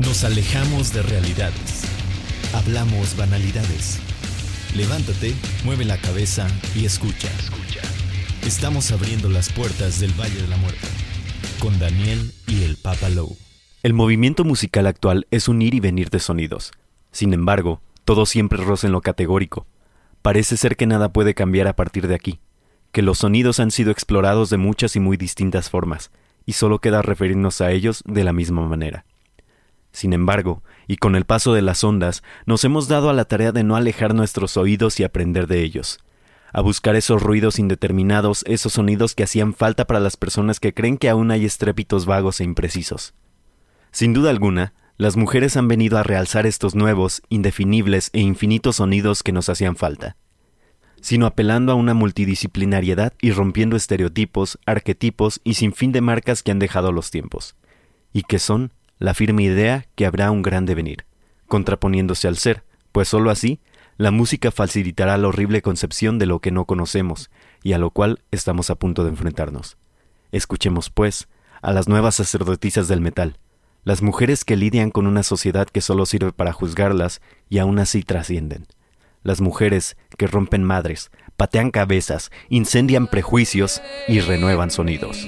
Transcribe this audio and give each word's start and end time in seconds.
Nos 0.00 0.24
alejamos 0.24 0.94
de 0.94 1.02
realidades. 1.02 1.84
Hablamos 2.54 3.16
banalidades. 3.18 4.00
Levántate, 4.74 5.34
mueve 5.62 5.84
la 5.84 5.98
cabeza 5.98 6.46
y 6.74 6.86
escucha. 6.86 7.28
Estamos 8.46 8.90
abriendo 8.92 9.28
las 9.28 9.52
puertas 9.52 10.00
del 10.00 10.18
Valle 10.18 10.40
de 10.40 10.48
la 10.48 10.56
Muerte 10.56 10.88
con 11.60 11.78
Daniel 11.78 12.32
y 12.46 12.62
el 12.62 12.76
Papa 12.76 13.10
Low. 13.10 13.36
El 13.82 13.92
movimiento 13.92 14.42
musical 14.44 14.86
actual 14.86 15.26
es 15.30 15.48
un 15.48 15.60
ir 15.60 15.74
y 15.74 15.80
venir 15.80 16.08
de 16.08 16.18
sonidos. 16.18 16.72
Sin 17.12 17.34
embargo, 17.34 17.82
todo 18.06 18.24
siempre 18.24 18.64
roza 18.64 18.86
en 18.86 18.94
lo 18.94 19.02
categórico. 19.02 19.66
Parece 20.22 20.56
ser 20.56 20.76
que 20.76 20.86
nada 20.86 21.12
puede 21.12 21.34
cambiar 21.34 21.68
a 21.68 21.76
partir 21.76 22.08
de 22.08 22.14
aquí, 22.14 22.40
que 22.90 23.02
los 23.02 23.18
sonidos 23.18 23.60
han 23.60 23.70
sido 23.70 23.90
explorados 23.90 24.48
de 24.48 24.56
muchas 24.56 24.96
y 24.96 25.00
muy 25.00 25.18
distintas 25.18 25.68
formas, 25.68 26.10
y 26.46 26.54
solo 26.54 26.78
queda 26.78 27.02
referirnos 27.02 27.60
a 27.60 27.70
ellos 27.70 28.02
de 28.06 28.24
la 28.24 28.32
misma 28.32 28.66
manera. 28.66 29.04
Sin 29.92 30.12
embargo, 30.12 30.62
y 30.86 30.96
con 30.96 31.16
el 31.16 31.24
paso 31.24 31.52
de 31.52 31.62
las 31.62 31.84
ondas, 31.84 32.22
nos 32.46 32.64
hemos 32.64 32.88
dado 32.88 33.10
a 33.10 33.12
la 33.12 33.24
tarea 33.24 33.52
de 33.52 33.64
no 33.64 33.76
alejar 33.76 34.14
nuestros 34.14 34.56
oídos 34.56 35.00
y 35.00 35.04
aprender 35.04 35.46
de 35.46 35.62
ellos, 35.62 35.98
a 36.52 36.60
buscar 36.60 36.96
esos 36.96 37.22
ruidos 37.22 37.58
indeterminados, 37.58 38.44
esos 38.46 38.74
sonidos 38.74 39.14
que 39.14 39.24
hacían 39.24 39.54
falta 39.54 39.86
para 39.86 40.00
las 40.00 40.16
personas 40.16 40.60
que 40.60 40.74
creen 40.74 40.98
que 40.98 41.08
aún 41.08 41.30
hay 41.30 41.44
estrépitos 41.44 42.06
vagos 42.06 42.40
e 42.40 42.44
imprecisos. 42.44 43.14
Sin 43.92 44.12
duda 44.12 44.30
alguna, 44.30 44.72
las 44.96 45.16
mujeres 45.16 45.56
han 45.56 45.66
venido 45.66 45.96
a 45.96 46.02
realzar 46.02 46.46
estos 46.46 46.74
nuevos, 46.74 47.22
indefinibles 47.28 48.10
e 48.12 48.20
infinitos 48.20 48.76
sonidos 48.76 49.22
que 49.22 49.32
nos 49.32 49.48
hacían 49.48 49.76
falta, 49.76 50.16
sino 51.00 51.26
apelando 51.26 51.72
a 51.72 51.74
una 51.74 51.94
multidisciplinariedad 51.94 53.14
y 53.20 53.30
rompiendo 53.30 53.76
estereotipos, 53.76 54.58
arquetipos 54.66 55.40
y 55.42 55.54
sin 55.54 55.72
fin 55.72 55.92
de 55.92 56.02
marcas 56.02 56.42
que 56.42 56.50
han 56.50 56.58
dejado 56.58 56.92
los 56.92 57.10
tiempos, 57.10 57.56
y 58.12 58.22
que 58.22 58.38
son 58.38 58.72
la 59.00 59.14
firme 59.14 59.42
idea 59.42 59.86
que 59.96 60.06
habrá 60.06 60.30
un 60.30 60.42
gran 60.42 60.66
devenir, 60.66 61.06
contraponiéndose 61.48 62.28
al 62.28 62.36
ser, 62.36 62.62
pues 62.92 63.08
sólo 63.08 63.30
así 63.30 63.60
la 63.96 64.10
música 64.10 64.50
facilitará 64.50 65.18
la 65.18 65.28
horrible 65.28 65.60
concepción 65.60 66.18
de 66.18 66.24
lo 66.24 66.38
que 66.38 66.50
no 66.50 66.64
conocemos 66.64 67.30
y 67.62 67.74
a 67.74 67.78
lo 67.78 67.90
cual 67.90 68.22
estamos 68.30 68.70
a 68.70 68.76
punto 68.76 69.02
de 69.04 69.10
enfrentarnos. 69.10 69.76
Escuchemos, 70.32 70.88
pues, 70.88 71.28
a 71.60 71.72
las 71.72 71.86
nuevas 71.86 72.14
sacerdotisas 72.14 72.88
del 72.88 73.02
metal, 73.02 73.38
las 73.84 74.00
mujeres 74.00 74.46
que 74.46 74.56
lidian 74.56 74.90
con 74.90 75.06
una 75.06 75.22
sociedad 75.22 75.66
que 75.66 75.82
solo 75.82 76.06
sirve 76.06 76.32
para 76.32 76.52
juzgarlas 76.54 77.20
y 77.50 77.58
aún 77.58 77.78
así 77.78 78.02
trascienden. 78.02 78.66
Las 79.22 79.42
mujeres 79.42 79.98
que 80.16 80.26
rompen 80.26 80.64
madres, 80.64 81.10
patean 81.36 81.70
cabezas, 81.70 82.30
incendian 82.48 83.06
prejuicios 83.06 83.82
y 84.08 84.20
renuevan 84.20 84.70
sonidos. 84.70 85.26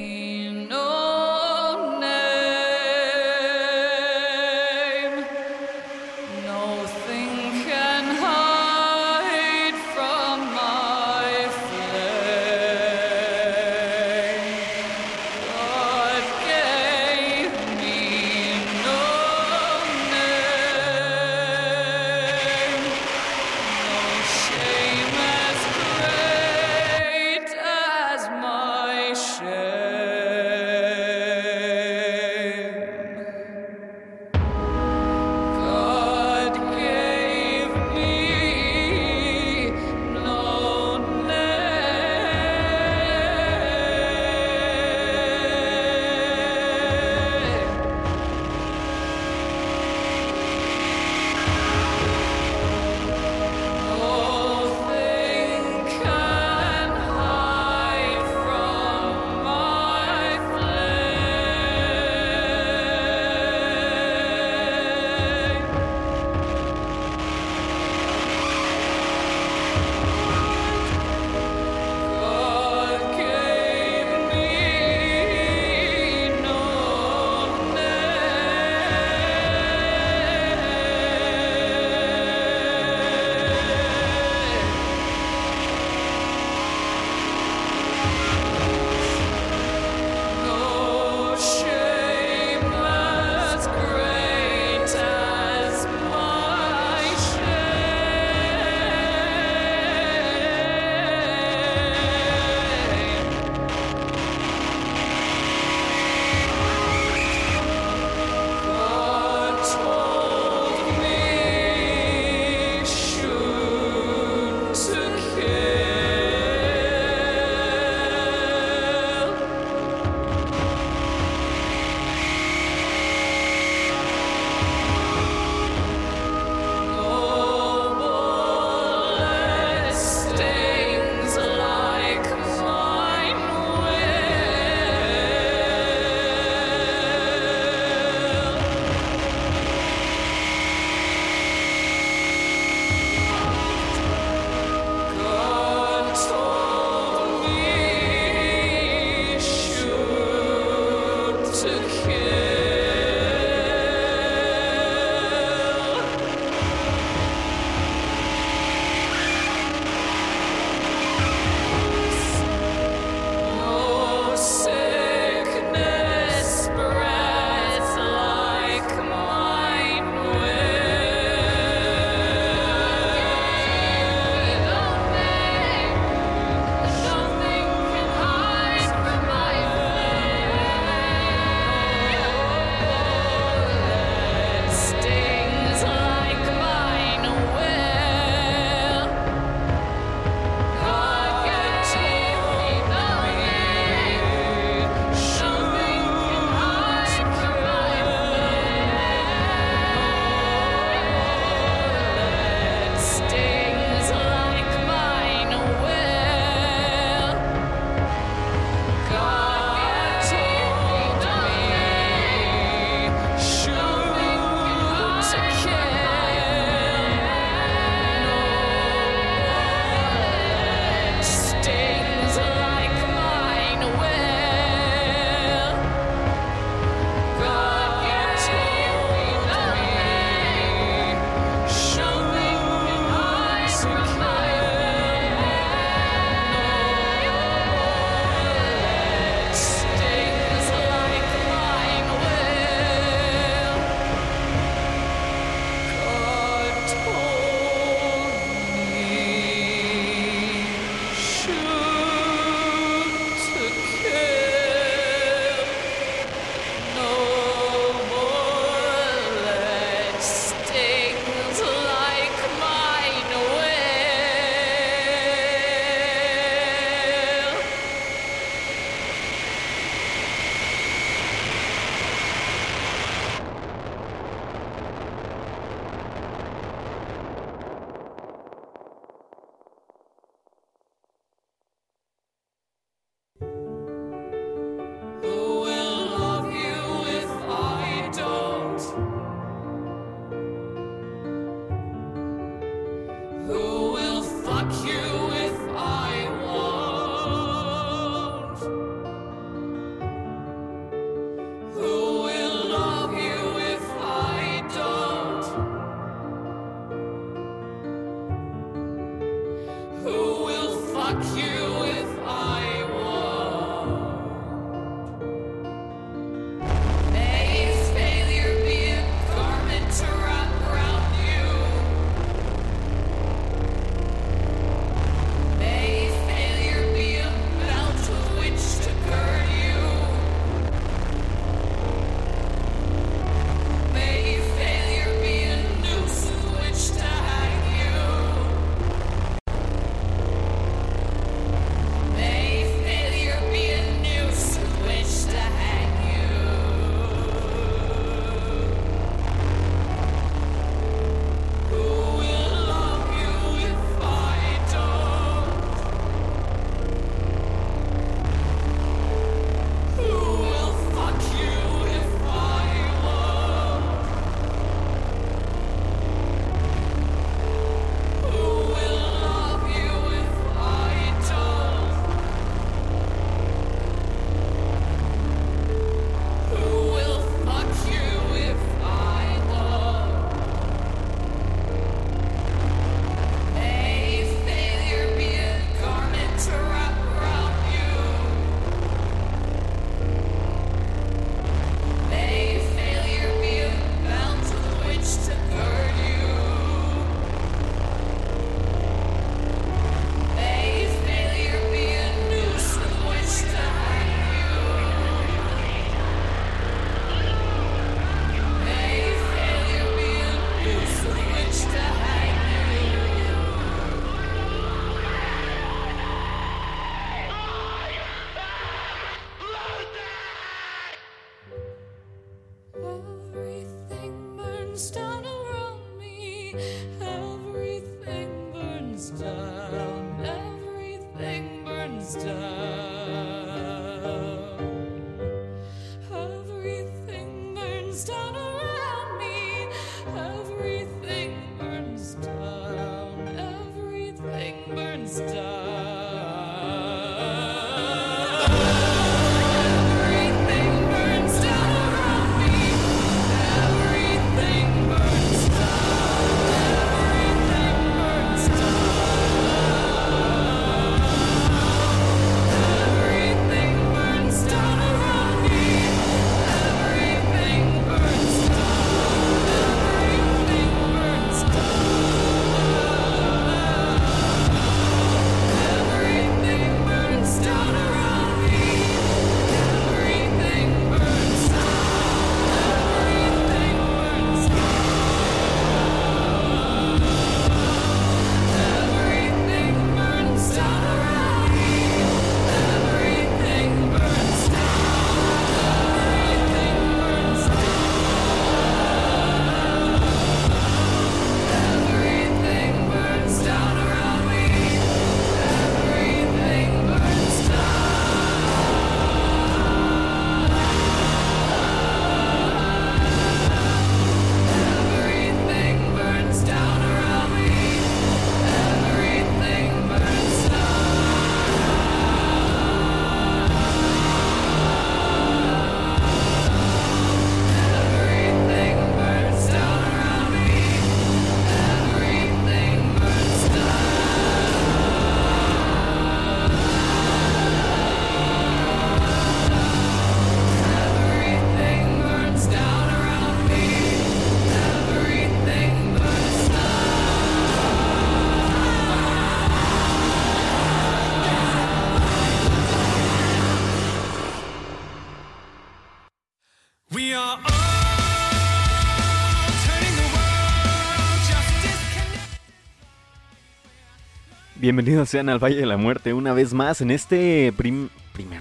Bienvenidos 564.72 565.10
sean 565.10 565.28
al 565.28 565.38
Valle 565.38 565.56
de 565.56 565.66
la 565.66 565.76
Muerte 565.76 566.14
una 566.14 566.32
vez 566.32 566.54
más 566.54 566.80
en 566.80 566.90
este 566.90 567.52
primer 567.52 567.90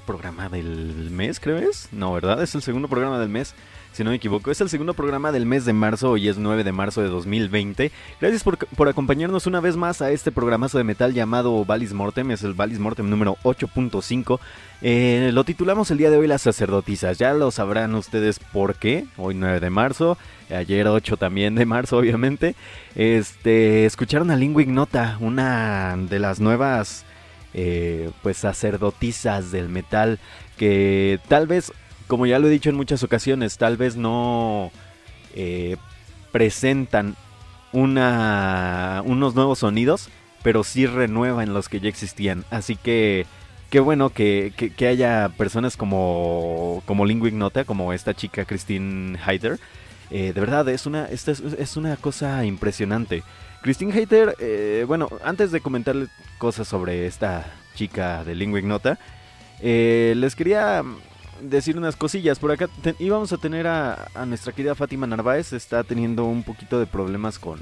programa 0.07 0.47
del 0.47 1.09
mes, 1.11 1.41
creo 1.41 1.57
es. 1.57 1.89
No, 1.91 2.13
¿verdad? 2.13 2.41
Es 2.41 2.55
el 2.55 2.61
segundo 2.61 2.87
programa 2.87 3.19
del 3.19 3.27
mes 3.27 3.53
si 3.91 4.03
no 4.03 4.11
me 4.11 4.15
equivoco. 4.15 4.51
Es 4.51 4.61
el 4.61 4.69
segundo 4.69 4.93
programa 4.93 5.31
del 5.31 5.45
mes 5.45 5.65
de 5.65 5.73
marzo, 5.73 6.11
hoy 6.11 6.27
es 6.27 6.37
9 6.37 6.63
de 6.63 6.71
marzo 6.71 7.01
de 7.01 7.09
2020. 7.09 7.91
Gracias 8.19 8.43
por, 8.43 8.89
acompañarnos 8.89 9.47
una 9.47 9.59
vez 9.59 9.75
más 9.75 10.01
a 10.01 10.11
este 10.11 10.31
programazo 10.31 10.77
de 10.77 10.83
metal 10.83 11.13
llamado 11.13 11.65
Valis 11.65 11.93
Mortem, 11.93 12.31
es 12.31 12.43
el 12.43 12.53
Valis 12.53 12.79
Mortem 12.79 13.09
número 13.09 13.37
8.5. 13.43 14.39
Eh, 14.81 15.29
lo 15.33 15.43
titulamos 15.43 15.91
el 15.91 15.97
día 15.97 16.09
de 16.09 16.17
hoy 16.17 16.27
Las 16.27 16.41
sacerdotisas, 16.41 17.17
ya 17.17 17.33
lo 17.33 17.51
sabrán 17.51 17.93
ustedes 17.95 18.39
por 18.39 18.75
qué, 18.75 19.05
hoy 19.17 19.35
9 19.35 19.59
de 19.59 19.69
marzo, 19.69 20.17
ayer 20.49 20.87
8 20.87 21.17
también 21.17 21.55
de 21.55 21.65
marzo 21.65 21.97
obviamente. 21.97 22.55
Este, 22.95 23.85
escucharon 23.85 24.31
a 24.31 24.35
Lingua 24.35 24.61
Ignota, 24.61 25.17
una 25.19 25.97
de 25.97 26.19
las 26.19 26.39
nuevas... 26.39 27.05
Eh, 27.53 28.11
pues 28.23 28.37
sacerdotisas 28.37 29.51
del 29.51 29.67
metal 29.67 30.19
que 30.55 31.19
tal 31.27 31.47
vez 31.47 31.73
como 32.11 32.25
ya 32.25 32.39
lo 32.39 32.47
he 32.47 32.51
dicho 32.51 32.69
en 32.69 32.75
muchas 32.75 33.03
ocasiones, 33.03 33.57
tal 33.57 33.77
vez 33.77 33.95
no 33.95 34.69
eh, 35.33 35.77
presentan 36.33 37.15
una, 37.71 39.01
unos 39.05 39.33
nuevos 39.33 39.59
sonidos, 39.59 40.09
pero 40.43 40.65
sí 40.65 40.85
renuevan 40.87 41.53
los 41.53 41.69
que 41.69 41.79
ya 41.79 41.87
existían. 41.87 42.43
Así 42.49 42.75
que 42.75 43.25
qué 43.69 43.79
bueno 43.79 44.09
que, 44.09 44.51
haya 44.81 45.29
personas 45.37 45.77
como, 45.77 46.83
como 46.85 47.05
Lingua 47.05 47.29
Ignota, 47.29 47.63
como 47.63 47.93
esta 47.93 48.13
chica 48.13 48.43
Christine 48.43 49.17
Heider. 49.25 49.57
Eh, 50.09 50.33
de 50.33 50.41
verdad, 50.41 50.67
es 50.67 50.85
una, 50.85 51.05
esta 51.05 51.31
es, 51.31 51.77
una 51.77 51.95
cosa 51.95 52.43
impresionante. 52.43 53.23
Christine 53.61 53.97
Heider, 53.97 54.35
eh, 54.39 54.83
bueno, 54.85 55.07
antes 55.23 55.53
de 55.53 55.61
comentarles 55.61 56.09
cosas 56.39 56.67
sobre 56.67 57.05
esta 57.05 57.53
chica 57.73 58.25
de 58.25 58.35
Lingua 58.35 58.59
Ignota, 58.59 58.99
les 59.61 60.35
quería 60.35 60.83
decir 61.41 61.77
unas 61.77 61.95
cosillas. 61.95 62.39
Por 62.39 62.51
acá 62.51 62.69
íbamos 62.99 63.33
a 63.33 63.37
tener 63.37 63.67
a, 63.67 64.09
nuestra 64.27 64.53
querida 64.53 64.75
Fátima 64.75 65.07
Narváez. 65.07 65.53
Está 65.53 65.83
teniendo 65.83 66.25
un 66.25 66.43
poquito 66.43 66.79
de 66.79 66.85
problemas 66.85 67.39
con, 67.39 67.61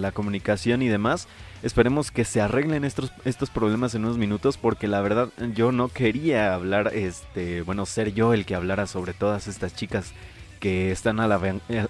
la 0.00 0.12
comunicación 0.12 0.82
y 0.82 0.88
demás. 0.88 1.28
Esperemos 1.62 2.10
que 2.10 2.24
se 2.24 2.40
arreglen 2.40 2.84
estos, 2.84 3.12
estos 3.24 3.50
problemas 3.50 3.94
en 3.94 4.04
unos 4.04 4.18
minutos. 4.18 4.56
Porque 4.56 4.88
la 4.88 5.00
verdad 5.00 5.30
yo 5.54 5.72
no 5.72 5.88
quería 5.88 6.54
hablar, 6.54 6.92
este, 6.94 7.62
bueno, 7.62 7.86
ser 7.86 8.12
yo 8.14 8.32
el 8.32 8.44
que 8.44 8.54
hablara 8.54 8.86
sobre 8.86 9.12
todas 9.12 9.48
estas 9.48 9.74
chicas 9.74 10.12
que 10.60 10.90
están 10.90 11.20
a 11.20 11.28
la, 11.28 11.40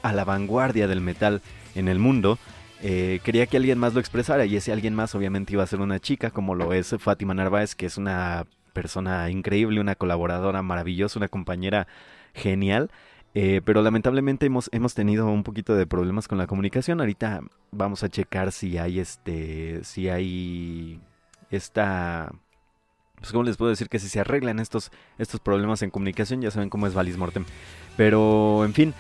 a 0.03 0.13
la 0.13 0.25
vanguardia 0.25 0.89
del 0.89 1.01
metal 1.01 1.43
en 1.75 1.89
el 1.89 1.99
mundo. 1.99 2.39
Eh, 2.83 3.21
quería 3.25 3.47
que 3.47 3.57
alguien 3.57 3.79
más 3.79 3.95
lo 3.95 4.01
expresara 4.01 4.45
y 4.45 4.57
ese 4.57 4.73
alguien 4.73 4.95
más 4.95 5.15
obviamente 5.15 5.55
iba 5.55 5.63
a 5.63 5.67
ser 5.67 5.81
una 5.81 5.99
chica 5.99 6.31
como 6.31 6.55
lo 6.55 6.75
es 6.75 6.95
Fátima 6.99 7.33
Narváez, 7.33 7.75
que 7.75 7.87
es 7.87 7.97
una 7.97 8.47
persona 8.77 9.31
increíble, 9.31 9.81
una 9.81 9.95
colaboradora 9.95 10.61
maravillosa, 10.61 11.19
una 11.19 11.29
compañera 11.29 11.89
genial. 12.35 12.91
Eh, 13.35 13.63
pero 13.65 13.83
lamentablemente 13.83 14.47
hemos, 14.47 14.95
tenido 14.95 15.27
un 15.27 15.43
poquito 15.43 15.75
de 15.75 15.87
problemas 15.87 16.29
con 16.29 16.37
la 16.37 16.47
comunicación. 16.47 17.01
Ahorita 17.01 17.41
vamos 17.71 18.03
a 18.03 18.11
checar 18.11 18.53
si 18.53 18.77
hay 18.77 19.01
este. 19.01 19.81
si 19.83 20.11
hay 20.11 21.01
esta. 21.51 22.33
Pues 23.17 23.33
cómo 23.33 23.45
les 23.45 23.57
puedo 23.57 23.71
decir 23.71 23.89
que 23.89 23.99
si 23.99 24.11
se 24.11 24.21
arreglan 24.21 24.59
estos, 24.59 24.91
estos 25.19 25.41
problemas 25.41 25.81
en 25.81 25.91
comunicación, 25.91 26.43
ya 26.43 26.51
saben 26.51 26.69
cómo 26.69 26.87
es 26.87 26.93
Valis 26.93 27.17
Mortem. 27.17 27.47
Pero, 27.97 28.63
en 28.67 28.75
fin. 28.75 28.95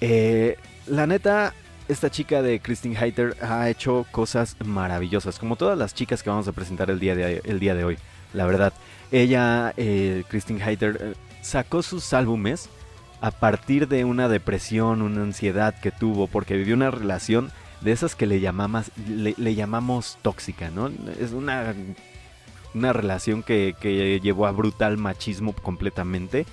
Eh, 0.00 0.56
la 0.86 1.08
neta, 1.08 1.52
esta 1.88 2.10
chica 2.10 2.42
de 2.42 2.60
Christine 2.60 2.96
Heiter 2.96 3.36
ha 3.40 3.68
hecho 3.68 4.06
cosas 4.12 4.56
maravillosas. 4.64 5.40
Como 5.40 5.56
todas 5.56 5.76
las 5.76 5.94
chicas 5.94 6.22
que 6.22 6.30
vamos 6.30 6.46
a 6.46 6.52
presentar 6.52 6.90
el 6.90 7.00
día 7.00 7.16
de, 7.16 7.40
el 7.44 7.58
día 7.58 7.74
de 7.74 7.84
hoy. 7.84 7.98
La 8.32 8.46
verdad. 8.46 8.72
Ella, 9.12 9.72
eh, 9.76 10.24
Christine 10.28 10.62
Heiter, 10.62 10.98
eh, 11.00 11.14
sacó 11.42 11.82
sus 11.82 12.12
álbumes 12.12 12.68
a 13.20 13.30
partir 13.30 13.88
de 13.88 14.04
una 14.04 14.28
depresión, 14.28 15.02
una 15.02 15.22
ansiedad 15.22 15.78
que 15.80 15.90
tuvo, 15.90 16.26
porque 16.26 16.56
vivió 16.56 16.74
una 16.74 16.90
relación 16.90 17.50
de 17.80 17.92
esas 17.92 18.14
que 18.14 18.26
le 18.26 18.40
llamamos, 18.40 18.90
le, 19.08 19.54
llamamos 19.54 20.18
tóxica, 20.22 20.70
¿no? 20.70 20.90
Es 21.20 21.32
una, 21.32 21.74
una 22.74 22.92
relación 22.92 23.42
que, 23.42 23.74
que, 23.80 24.20
llevó 24.20 24.46
a 24.46 24.52
brutal 24.52 24.96
machismo 24.96 25.54
completamente. 25.54 26.46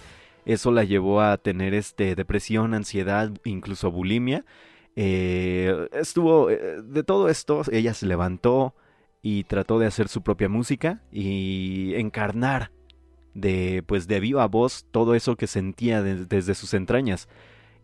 Eso 0.46 0.72
la 0.72 0.84
llevó 0.84 1.22
a 1.22 1.38
tener 1.38 1.74
este, 1.74 2.16
depresión, 2.16 2.74
ansiedad, 2.74 3.32
incluso 3.46 3.92
bulimia. 3.92 4.46
Eh, 4.96 5.88
estuvo, 5.92 6.48
de 6.48 7.04
todo 7.04 7.30
esto, 7.30 7.64
ella 7.72 7.94
se 7.94 8.06
levantó, 8.06 8.74
y 9.24 9.46
trató 9.46 9.80
de 9.80 9.88
hacer 9.88 10.10
su 10.10 10.22
propia 10.22 10.50
música 10.50 11.02
y 11.12 11.96
encarnar 11.96 12.72
de 13.34 13.82
pues 13.88 14.08
de 14.08 14.20
viva 14.20 14.46
voz 14.48 14.86
todo 14.92 15.16
eso 15.16 15.38
que 15.38 15.48
sentía 15.48 16.04
desde 16.04 16.54
sus 16.54 16.76
entrañas. 16.76 17.28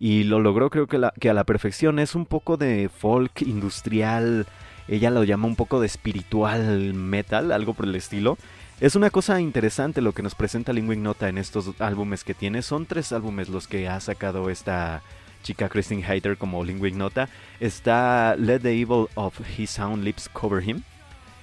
y 0.02 0.24
lo 0.24 0.40
logró 0.40 0.70
creo 0.70 0.88
que, 0.88 0.98
a 0.98 1.34
la 1.34 1.44
perfección. 1.46 2.00
Es 2.00 2.14
un 2.16 2.26
poco 2.26 2.58
de 2.58 2.90
folk 2.90 3.42
industrial, 3.42 4.46
ella 4.88 5.10
lo 5.10 5.24
llama 5.24 5.48
un 5.48 5.56
poco 5.56 5.80
de 5.80 5.88
espiritual 5.88 6.94
metal, 6.94 7.52
algo 7.52 7.74
por 7.74 7.86
el 7.86 7.96
estilo. 7.96 8.38
Es 8.82 8.96
una 8.96 9.10
cosa 9.10 9.42
interesante 9.42 10.02
lo 10.02 10.14
que 10.14 10.24
nos 10.24 10.36
presenta 10.36 10.72
Lingwing 10.72 11.04
Nota 11.04 11.28
en 11.30 11.38
estos 11.38 11.72
álbumes 11.80 12.24
que 12.24 12.34
tiene. 12.34 12.62
Son 12.62 12.86
tres 12.86 13.12
álbumes 13.12 13.50
los 13.50 13.68
que 13.68 13.90
ha 13.90 14.00
sacado 14.00 14.50
esta 14.50 15.02
chica 15.44 15.70
Christine 15.70 16.06
Hayter 16.06 16.38
como 16.38 16.64
Lingwing 16.64 16.98
Nota. 16.98 17.28
Está 17.60 18.36
Let 18.38 18.60
the 18.60 18.74
Evil 18.74 19.08
of 19.16 19.40
His 19.58 19.78
Own 19.80 20.04
Lips 20.04 20.30
Cover 20.30 20.64
Him. 20.64 20.84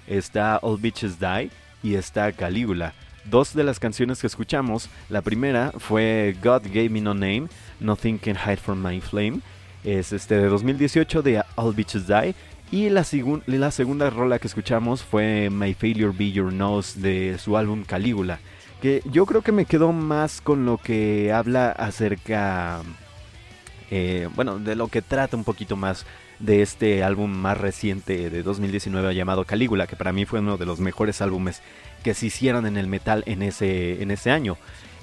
Está 0.06 0.58
All 0.62 0.78
Bitches 0.78 1.18
Die. 1.18 1.50
Y 1.82 1.94
está 1.94 2.32
Calígula. 2.32 2.94
Dos 3.24 3.54
de 3.54 3.64
las 3.64 3.80
canciones 3.80 4.20
que 4.20 4.26
escuchamos. 4.26 4.88
La 5.08 5.22
primera 5.22 5.72
fue 5.78 6.36
God 6.42 6.62
Gave 6.64 6.90
Me 6.90 7.00
No 7.00 7.14
Name. 7.14 7.48
Nothing 7.80 8.18
Can 8.18 8.36
Hide 8.36 8.58
From 8.58 8.84
My 8.84 9.00
Flame. 9.00 9.40
Es 9.84 10.12
este 10.12 10.36
de 10.36 10.46
2018 10.46 11.22
de 11.22 11.42
All 11.56 11.74
Bitches 11.74 12.06
Die. 12.06 12.34
Y 12.70 12.88
la, 12.88 13.06
la 13.46 13.70
segunda 13.70 14.10
rola 14.10 14.38
que 14.38 14.48
escuchamos 14.48 15.02
fue 15.02 15.50
My 15.50 15.74
Failure 15.74 16.12
Be 16.16 16.32
Your 16.32 16.52
Nose 16.52 17.00
de 17.00 17.38
su 17.38 17.56
álbum 17.56 17.84
Calígula. 17.84 18.40
Que 18.82 19.02
yo 19.04 19.26
creo 19.26 19.42
que 19.42 19.52
me 19.52 19.64
quedó 19.64 19.92
más 19.92 20.40
con 20.40 20.66
lo 20.66 20.78
que 20.78 21.32
habla 21.32 21.70
acerca. 21.70 22.82
Eh, 23.90 24.28
bueno, 24.34 24.58
de 24.58 24.74
lo 24.74 24.88
que 24.88 25.02
trata 25.02 25.36
un 25.36 25.44
poquito 25.44 25.76
más 25.76 26.04
de 26.38 26.62
este 26.62 27.02
álbum 27.02 27.30
más 27.30 27.58
reciente 27.58 28.30
de 28.30 28.42
2019 28.42 29.14
llamado 29.14 29.44
Calígula, 29.44 29.86
que 29.86 29.96
para 29.96 30.12
mí 30.12 30.24
fue 30.26 30.40
uno 30.40 30.56
de 30.56 30.66
los 30.66 30.80
mejores 30.80 31.20
álbumes 31.22 31.62
que 32.02 32.14
se 32.14 32.26
hicieron 32.26 32.66
en 32.66 32.76
el 32.76 32.86
metal 32.86 33.22
en 33.26 33.42
ese, 33.42 34.02
en 34.02 34.10
ese 34.10 34.30
año. 34.30 34.56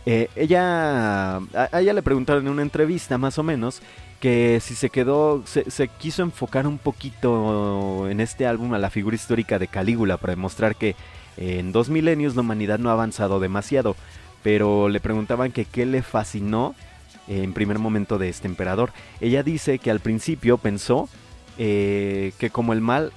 Eh, 0.06 0.30
ella, 0.36 1.38
a 1.38 1.80
ella 1.80 1.94
le 1.94 2.04
preguntaron 2.04 2.46
en 2.46 2.52
una 2.52 2.62
entrevista 2.62 3.18
más 3.18 3.38
o 3.40 3.44
menos 3.44 3.82
que 4.20 4.60
si 4.62 4.76
se 4.76 4.90
quedó, 4.90 5.44
se, 5.46 5.88
quiso 5.88 6.24
enfocar 6.24 6.66
un 6.66 6.78
poquito 6.78 8.10
en 8.10 8.20
este 8.22 8.46
álbum 8.46 8.74
a 8.74 8.80
la 8.80 8.90
figura 8.90 9.16
histórica 9.16 9.60
de 9.60 9.68
Calígula 9.68 10.18
para 10.18 10.32
demostrar 10.32 10.76
que 10.76 10.96
en 11.36 11.72
dos 11.72 11.90
milenios 11.90 12.36
la 12.36 12.42
humanidad 12.42 12.80
no 12.80 12.90
ha 12.90 12.94
avanzado 12.94 13.40
demasiado, 13.40 13.98
pero 14.42 14.88
le 14.88 15.02
preguntaban 15.02 15.52
que 15.52 15.66
qué 15.66 15.86
le 15.86 16.04
fascinó 16.04 16.76
en 17.28 17.54
primer 17.54 17.80
momento 17.80 18.18
de 18.18 18.30
este 18.30 18.48
emperador. 18.48 18.92
Ella 19.20 19.44
dice 19.44 19.80
que 19.80 19.92
al 19.92 20.00
principio 20.00 20.58
pensó 20.58 21.10
eh, 21.58 22.34
que 22.38 22.50
como 22.50 22.74
el 22.74 22.82
mal 22.82 23.12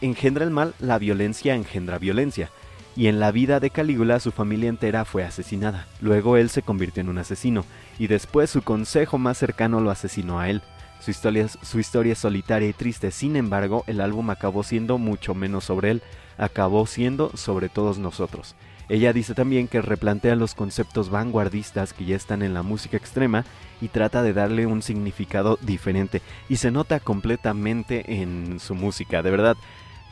engendra 0.00 0.44
el 0.44 0.50
mal, 0.50 0.74
la 0.80 0.98
violencia 0.98 1.54
engendra 1.54 1.98
violencia 1.98 2.50
y 2.96 3.08
en 3.08 3.20
la 3.20 3.32
vida 3.32 3.60
de 3.60 3.70
Calígula 3.70 4.20
su 4.20 4.30
familia 4.30 4.68
entera 4.68 5.04
fue 5.04 5.24
asesinada. 5.24 5.86
Luego 6.00 6.36
él 6.36 6.48
se 6.48 6.62
convirtió 6.62 7.00
en 7.00 7.08
un 7.08 7.18
asesino, 7.18 7.64
y 7.98 8.06
después 8.06 8.50
su 8.50 8.62
consejo 8.62 9.18
más 9.18 9.38
cercano 9.38 9.80
lo 9.80 9.90
asesinó 9.90 10.38
a 10.38 10.48
él. 10.48 10.62
Su 11.00 11.10
historia, 11.10 11.48
su 11.48 11.80
historia 11.80 12.12
es 12.12 12.18
solitaria 12.18 12.68
y 12.68 12.72
triste, 12.72 13.10
sin 13.10 13.36
embargo, 13.36 13.84
el 13.86 14.00
álbum 14.00 14.30
acabó 14.30 14.62
siendo 14.62 14.96
mucho 14.98 15.34
menos 15.34 15.64
sobre 15.64 15.90
él, 15.90 16.02
acabó 16.38 16.86
siendo 16.86 17.36
sobre 17.36 17.68
todos 17.68 17.98
nosotros. 17.98 18.54
Ella 18.88 19.12
dice 19.12 19.34
también 19.34 19.68
que 19.68 19.80
replantea 19.80 20.36
los 20.36 20.54
conceptos 20.54 21.10
vanguardistas 21.10 21.92
que 21.92 22.04
ya 22.04 22.16
están 22.16 22.42
en 22.42 22.54
la 22.54 22.62
música 22.62 22.96
extrema 22.96 23.44
y 23.80 23.88
trata 23.88 24.22
de 24.22 24.32
darle 24.32 24.66
un 24.66 24.82
significado 24.82 25.58
diferente 25.62 26.20
y 26.48 26.56
se 26.56 26.70
nota 26.70 27.00
completamente 27.00 28.20
en 28.20 28.60
su 28.60 28.74
música, 28.74 29.22
de 29.22 29.30
verdad. 29.30 29.56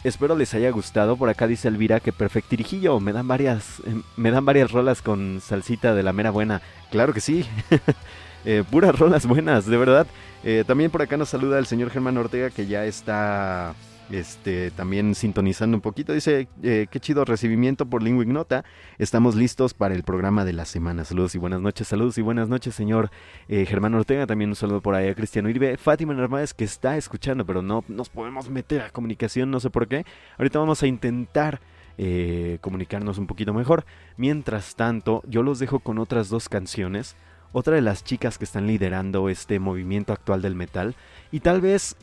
Espero 0.04 0.34
les 0.34 0.52
haya 0.54 0.70
gustado. 0.70 1.16
Por 1.16 1.28
acá 1.28 1.46
dice 1.46 1.68
Elvira 1.68 2.00
que 2.00 2.12
perfectirijillo. 2.12 2.98
Me 2.98 3.12
dan 3.12 3.28
varias, 3.28 3.80
em, 3.86 4.02
me 4.16 4.32
dan 4.32 4.44
varias 4.44 4.72
rolas 4.72 5.00
con 5.00 5.40
salsita 5.40 5.94
de 5.94 6.02
la 6.02 6.12
mera 6.12 6.30
buena. 6.30 6.60
Claro 6.90 7.12
que 7.12 7.20
sí. 7.20 7.46
eh, 8.44 8.64
puras 8.68 8.98
rolas 8.98 9.26
buenas, 9.26 9.66
de 9.66 9.76
verdad. 9.76 10.08
Eh, 10.42 10.64
también 10.66 10.90
por 10.90 11.02
acá 11.02 11.16
nos 11.16 11.28
saluda 11.28 11.58
el 11.60 11.66
señor 11.66 11.90
Germán 11.90 12.18
Ortega 12.18 12.50
que 12.50 12.66
ya 12.66 12.84
está 12.84 13.76
este, 14.12 14.70
también 14.70 15.14
sintonizando 15.14 15.76
un 15.76 15.80
poquito. 15.80 16.12
Dice, 16.12 16.48
eh, 16.62 16.86
qué 16.90 17.00
chido 17.00 17.24
recibimiento 17.24 17.86
por 17.86 18.02
Lingua 18.02 18.24
Ignota. 18.24 18.64
Estamos 18.98 19.34
listos 19.34 19.74
para 19.74 19.94
el 19.94 20.02
programa 20.02 20.44
de 20.44 20.52
la 20.52 20.64
semana. 20.64 21.04
Saludos 21.04 21.34
y 21.34 21.38
buenas 21.38 21.60
noches. 21.60 21.88
Saludos 21.88 22.18
y 22.18 22.22
buenas 22.22 22.48
noches, 22.48 22.74
señor 22.74 23.10
eh, 23.48 23.64
Germán 23.66 23.94
Ortega. 23.94 24.26
También 24.26 24.50
un 24.50 24.56
saludo 24.56 24.80
por 24.80 24.94
ahí 24.94 25.08
a 25.08 25.14
Cristiano 25.14 25.48
Iribe. 25.48 25.76
Fátima 25.78 26.14
Narváez, 26.14 26.52
que 26.54 26.64
está 26.64 26.96
escuchando, 26.96 27.46
pero 27.46 27.62
no 27.62 27.84
nos 27.88 28.08
podemos 28.10 28.50
meter 28.50 28.82
a 28.82 28.90
comunicación, 28.90 29.50
no 29.50 29.60
sé 29.60 29.70
por 29.70 29.88
qué. 29.88 30.04
Ahorita 30.38 30.58
vamos 30.58 30.82
a 30.82 30.86
intentar... 30.86 31.60
Eh, 31.98 32.56
comunicarnos 32.62 33.18
un 33.18 33.26
poquito 33.26 33.52
mejor. 33.52 33.84
Mientras 34.16 34.76
tanto, 34.76 35.22
yo 35.26 35.42
los 35.42 35.58
dejo 35.58 35.80
con 35.80 35.98
otras 35.98 36.30
dos 36.30 36.48
canciones. 36.48 37.16
Otra 37.52 37.74
de 37.74 37.82
las 37.82 38.02
chicas 38.02 38.38
que 38.38 38.46
están 38.46 38.66
liderando 38.66 39.28
este 39.28 39.58
movimiento 39.58 40.14
actual 40.14 40.40
del 40.40 40.54
metal. 40.54 40.96
Y 41.30 41.40
tal 41.40 41.60
vez 41.60 41.96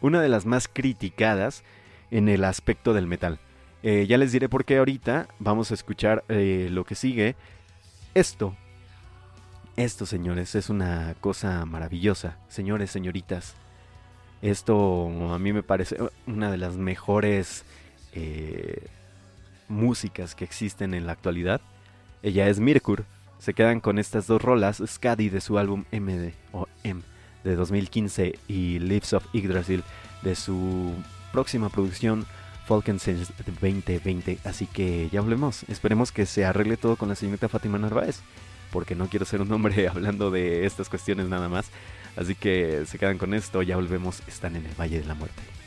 una 0.00 0.20
de 0.20 0.28
las 0.28 0.46
más 0.46 0.68
criticadas 0.68 1.64
en 2.10 2.28
el 2.28 2.44
aspecto 2.44 2.92
del 2.92 3.06
metal. 3.06 3.38
Eh, 3.82 4.06
ya 4.08 4.18
les 4.18 4.32
diré 4.32 4.48
por 4.48 4.64
qué 4.64 4.78
ahorita. 4.78 5.28
Vamos 5.38 5.70
a 5.70 5.74
escuchar 5.74 6.24
eh, 6.28 6.68
lo 6.70 6.84
que 6.84 6.94
sigue. 6.94 7.36
Esto, 8.14 8.56
esto 9.76 10.06
señores, 10.06 10.54
es 10.54 10.68
una 10.68 11.14
cosa 11.20 11.64
maravillosa. 11.64 12.36
Señores, 12.48 12.90
señoritas, 12.90 13.54
esto 14.42 15.32
a 15.32 15.38
mí 15.38 15.52
me 15.52 15.62
parece 15.62 15.96
una 16.26 16.50
de 16.50 16.58
las 16.58 16.76
mejores 16.76 17.64
eh, 18.12 18.88
músicas 19.68 20.34
que 20.34 20.44
existen 20.44 20.94
en 20.94 21.06
la 21.06 21.12
actualidad. 21.12 21.60
Ella 22.22 22.48
es 22.48 22.60
Mirkur. 22.60 23.04
Se 23.38 23.54
quedan 23.54 23.80
con 23.80 23.98
estas 23.98 24.26
dos 24.26 24.42
rolas, 24.42 24.82
Skadi 24.84 25.30
de 25.30 25.40
su 25.40 25.56
álbum 25.56 25.84
MD 25.92 26.34
o 26.52 26.66
M 26.84 27.09
de 27.44 27.56
2015 27.56 28.38
y 28.48 28.78
Lives 28.78 29.12
of 29.12 29.26
Yggdrasil 29.32 29.82
de 30.22 30.34
su 30.34 30.94
próxima 31.32 31.68
producción 31.68 32.26
Falkensense 32.66 33.32
2020. 33.46 34.38
Así 34.44 34.66
que 34.66 35.08
ya 35.10 35.20
hablemos. 35.20 35.64
Esperemos 35.64 36.12
que 36.12 36.26
se 36.26 36.44
arregle 36.44 36.76
todo 36.76 36.96
con 36.96 37.08
la 37.08 37.14
señorita 37.14 37.48
Fátima 37.48 37.78
Narváez. 37.78 38.20
Porque 38.70 38.94
no 38.94 39.08
quiero 39.08 39.26
ser 39.26 39.40
un 39.40 39.50
hombre 39.52 39.88
hablando 39.92 40.30
de 40.30 40.66
estas 40.66 40.88
cuestiones 40.88 41.28
nada 41.28 41.48
más. 41.48 41.70
Así 42.16 42.34
que 42.34 42.84
se 42.86 42.98
quedan 42.98 43.18
con 43.18 43.34
esto. 43.34 43.62
Ya 43.62 43.76
volvemos. 43.76 44.22
Están 44.28 44.56
en 44.56 44.66
el 44.66 44.74
Valle 44.74 45.00
de 45.00 45.06
la 45.06 45.14
Muerte. 45.14 45.59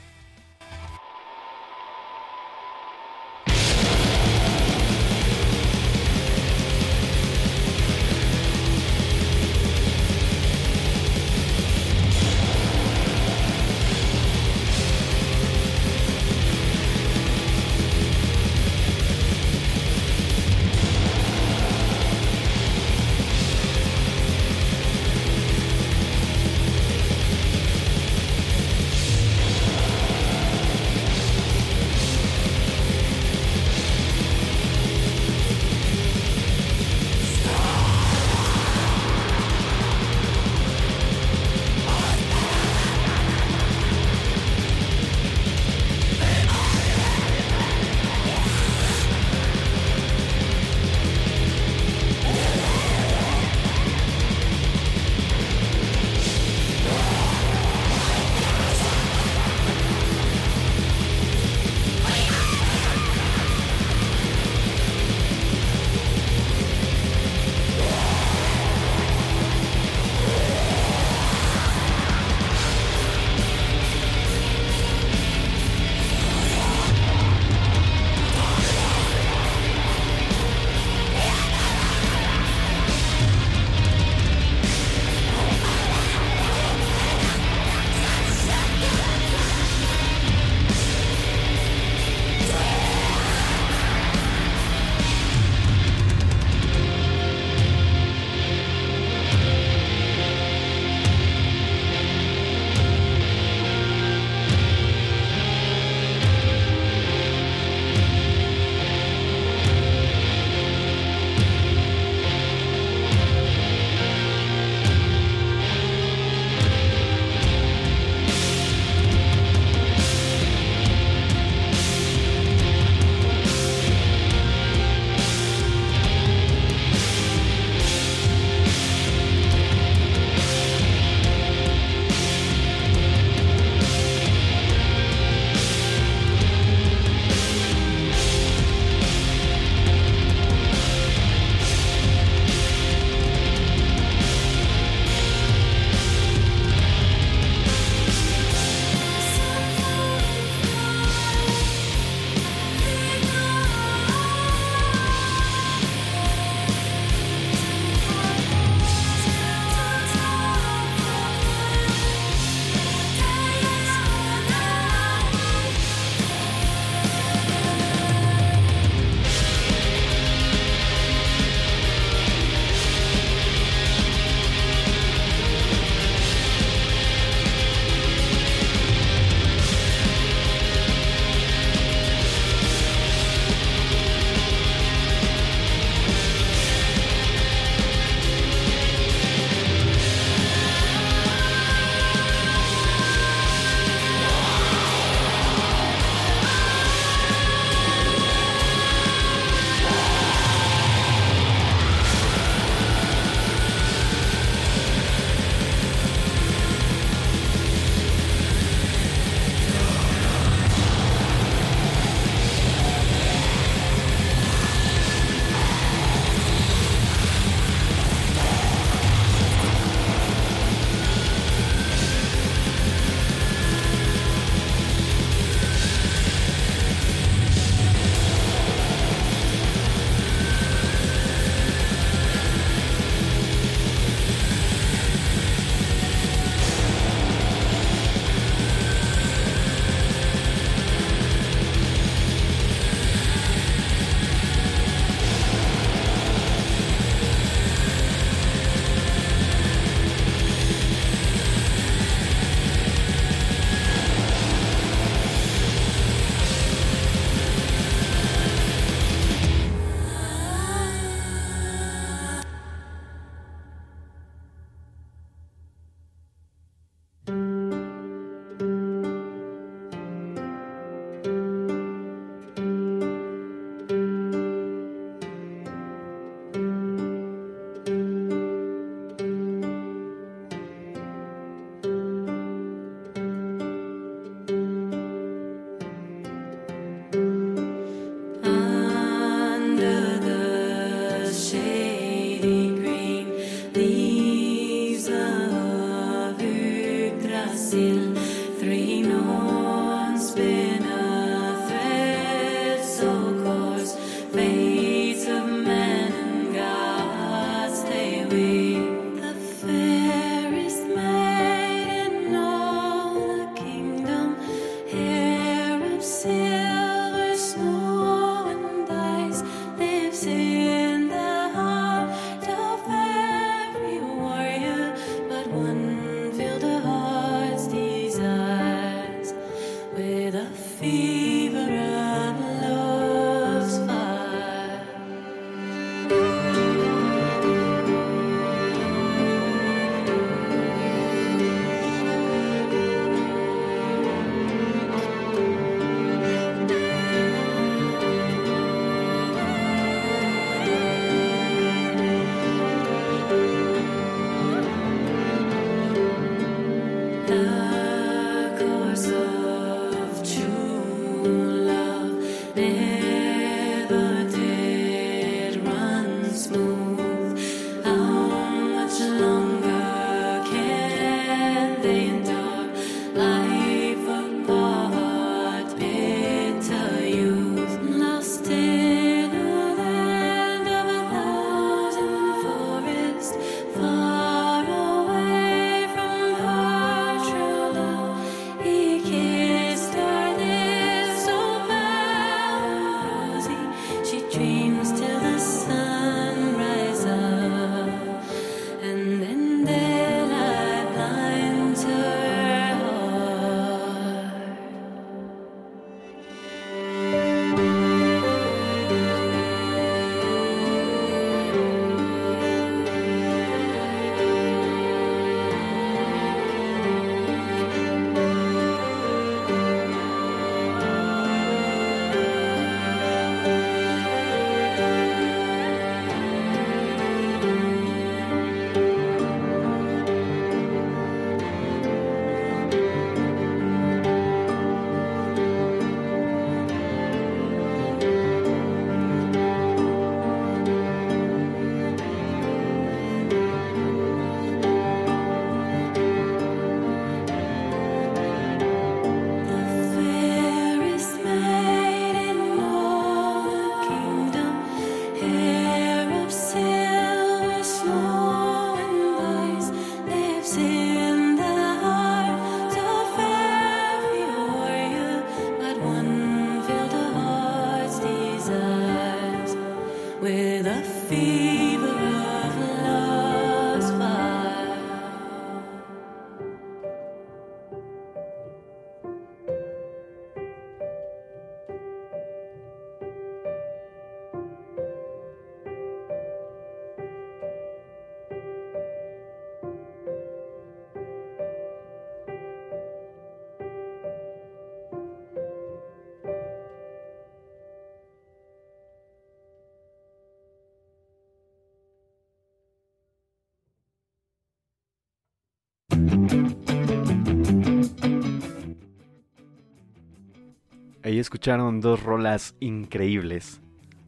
Ahí 511.13 511.19
escucharon 511.19 511.80
dos 511.80 512.02
rolas 512.02 512.56
increíbles, 512.60 513.62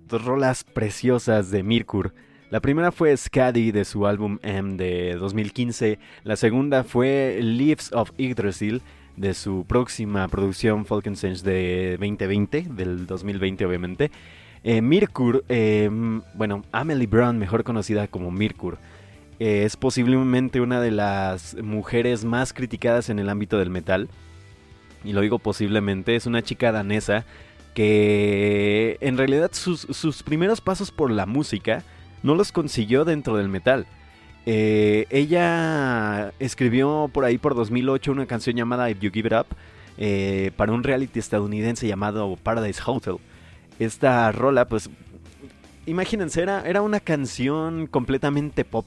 dos 0.08 0.26
rolas 0.26 0.64
preciosas 0.64 1.52
de 1.52 1.62
Mirkur. 1.62 2.16
La 2.50 2.62
primera 2.62 2.92
fue 2.92 3.16
Scadi 3.16 3.72
de 3.72 3.86
su 3.86 4.08
álbum 4.08 4.40
M 4.42 4.76
de 4.76 5.14
2015, 5.14 6.00
la 6.24 6.36
segunda 6.36 6.84
fue 6.84 7.38
Leaves 7.44 7.94
of 7.94 8.10
Yggdrasil 8.18 8.82
de 9.18 9.36
su 9.36 9.66
próxima 9.68 10.28
producción 10.30 10.88
Falkensense 10.88 11.48
de 11.48 11.98
2020, 12.00 12.70
del 12.72 13.06
2020 13.06 13.68
obviamente. 13.68 14.10
Eh, 14.64 14.82
Mirkur, 14.82 15.46
eh, 15.48 15.88
bueno, 16.34 16.64
Amelie 16.72 17.06
Brown, 17.06 17.38
mejor 17.38 17.64
conocida 17.64 18.08
como 18.08 18.32
Mirkur, 18.32 18.80
eh, 19.38 19.62
es 19.64 19.78
posiblemente 19.78 20.60
una 20.60 20.82
de 20.82 20.90
las 20.90 21.56
mujeres 21.62 22.26
más 22.26 22.52
criticadas 22.52 23.10
en 23.10 23.20
el 23.20 23.30
ámbito 23.30 23.60
del 23.60 23.70
metal 23.70 24.10
y 25.06 25.14
lo 25.14 25.22
digo 25.22 25.40
posiblemente, 25.40 26.16
es 26.16 26.26
una 26.26 26.42
chica 26.42 26.72
danesa 26.72 27.26
que 27.74 28.98
en 29.02 29.18
realidad 29.18 29.52
sus, 29.54 30.24
primeros 30.24 30.62
pasos 30.62 30.92
por 30.92 31.12
la 31.12 31.26
música 31.26 31.84
no 32.24 32.34
los 32.34 32.52
consiguió 32.52 33.06
dentro 33.06 33.38
del 33.38 33.50
metal. 33.50 33.86
Eh, 34.46 35.06
ella 35.10 36.32
escribió 36.40 37.10
por 37.12 37.26
ahí 37.26 37.38
por 37.38 37.56
2008 37.56 38.12
una 38.12 38.26
canción 38.26 38.56
llamada 38.56 38.90
If 38.90 39.00
You 39.00 39.12
Give 39.12 39.28
It 39.28 39.34
Up 39.34 39.48
eh, 39.98 40.52
para 40.56 40.72
un 40.72 40.84
reality 40.84 41.20
estadounidense 41.20 41.88
llamado 41.88 42.38
Paradise 42.42 42.82
Hotel. 42.86 43.18
Esta 43.78 44.32
rola, 44.32 44.68
pues, 44.68 44.90
imagínense, 45.86 46.42
era, 46.42 46.62
era 46.68 46.82
una 46.82 47.02
canción 47.02 47.88
completamente 47.88 48.64
pop. 48.64 48.86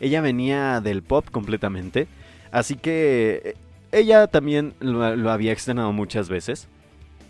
Ella 0.00 0.22
venía 0.22 0.80
del 0.80 1.02
pop 1.02 1.28
completamente. 1.30 2.08
Así 2.50 2.76
que 2.76 3.56
ella 3.96 4.26
también 4.26 4.74
lo, 4.80 5.30
había 5.30 5.52
externado 5.52 5.92
muchas 5.92 6.28
veces. 6.28 6.68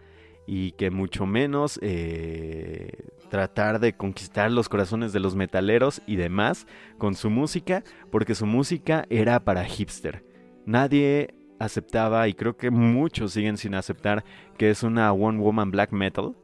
y 0.47 0.71
que 0.71 0.89
mucho 0.89 1.25
menos 1.25 1.79
eh, 1.83 3.09
tratar 3.29 3.79
de 3.79 3.93
conquistar 3.93 4.49
los 4.51 4.69
corazones 4.69 5.11
de 5.11 5.19
los 5.19 5.35
metaleros 5.35 6.01
y 6.07 6.15
demás 6.15 6.65
con 6.97 7.15
su 7.15 7.29
música, 7.29 7.83
porque 8.09 8.33
su 8.33 8.45
música 8.45 9.05
era 9.09 9.41
para 9.41 9.65
hipster. 9.65 10.23
Nadie 10.65 11.35
aceptaba, 11.59 12.27
y 12.27 12.33
creo 12.33 12.55
que 12.55 12.71
muchos 12.71 13.33
siguen 13.33 13.57
sin 13.57 13.75
aceptar, 13.75 14.23
que 14.57 14.69
es 14.69 14.83
una 14.83 15.11
One 15.11 15.39
Woman 15.39 15.71
Black 15.71 15.91
Metal, 15.91 16.35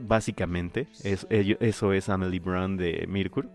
básicamente. 0.00 0.88
Es, 1.04 1.26
eso 1.30 1.92
es 1.92 2.08
Amelie 2.08 2.40
Brown 2.40 2.76
de 2.76 3.06
Mirkur. 3.08 3.48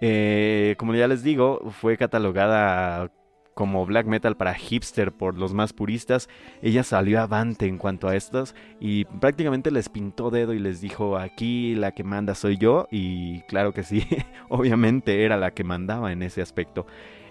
Eh, 0.00 0.74
como 0.78 0.94
ya 0.94 1.08
les 1.08 1.22
digo, 1.22 1.70
fue 1.70 1.96
catalogada 1.96 3.10
como 3.54 3.86
black 3.86 4.06
metal 4.06 4.36
para 4.36 4.54
hipster 4.54 5.12
por 5.12 5.38
los 5.38 5.54
más 5.54 5.72
puristas, 5.72 6.28
ella 6.62 6.82
salió 6.82 7.20
avante 7.20 7.66
en 7.66 7.78
cuanto 7.78 8.08
a 8.08 8.16
estas 8.16 8.54
y 8.80 9.04
prácticamente 9.04 9.70
les 9.70 9.88
pintó 9.88 10.30
dedo 10.30 10.52
y 10.52 10.58
les 10.58 10.80
dijo 10.80 11.16
aquí 11.16 11.74
la 11.74 11.92
que 11.92 12.04
manda 12.04 12.34
soy 12.34 12.58
yo 12.58 12.88
y 12.90 13.40
claro 13.42 13.72
que 13.72 13.82
sí, 13.82 14.06
obviamente 14.48 15.24
era 15.24 15.36
la 15.36 15.52
que 15.52 15.64
mandaba 15.64 16.12
en 16.12 16.22
ese 16.22 16.42
aspecto. 16.42 16.86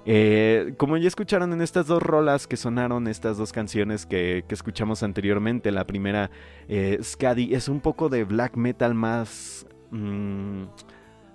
Eh, 0.05 0.73
como 0.77 0.97
ya 0.97 1.07
escucharon 1.07 1.53
en 1.53 1.62
estas 1.62 1.88
dos 1.88 2.01
rolas 2.03 2.45
que 2.45 2.57
sonaron, 2.57 3.07
estas 3.07 3.38
dos 3.38 3.53
canciones 3.53 4.05
que, 4.05 4.43
escuchamos 4.49 5.01
anteriormente, 5.01 5.71
la 5.71 5.86
primera, 5.86 6.29
eh, 6.67 6.99
es 6.99 7.67
un 7.69 7.79
poco 7.79 8.09
de 8.09 8.23
black 8.23 8.55
metal 8.55 8.93
más... 8.93 9.65
Mm, 9.91 10.63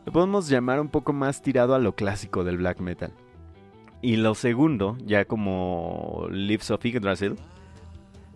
lo 0.05 0.13
podemos 0.13 0.49
llamar 0.49 0.81
un 0.81 0.89
poco 0.89 1.13
más 1.13 1.43
tirado 1.43 1.75
a 1.75 1.79
lo 1.79 1.95
clásico 1.95 2.45
del 2.45 2.59
black 2.59 2.81
metal. 2.81 3.13
Y 4.01 4.17
lo 4.17 4.35
segundo, 4.35 4.97
ya 5.05 5.25
como 5.25 6.29
Lives 6.31 6.71
of 6.71 6.85
Yggdrasil, 6.85 7.35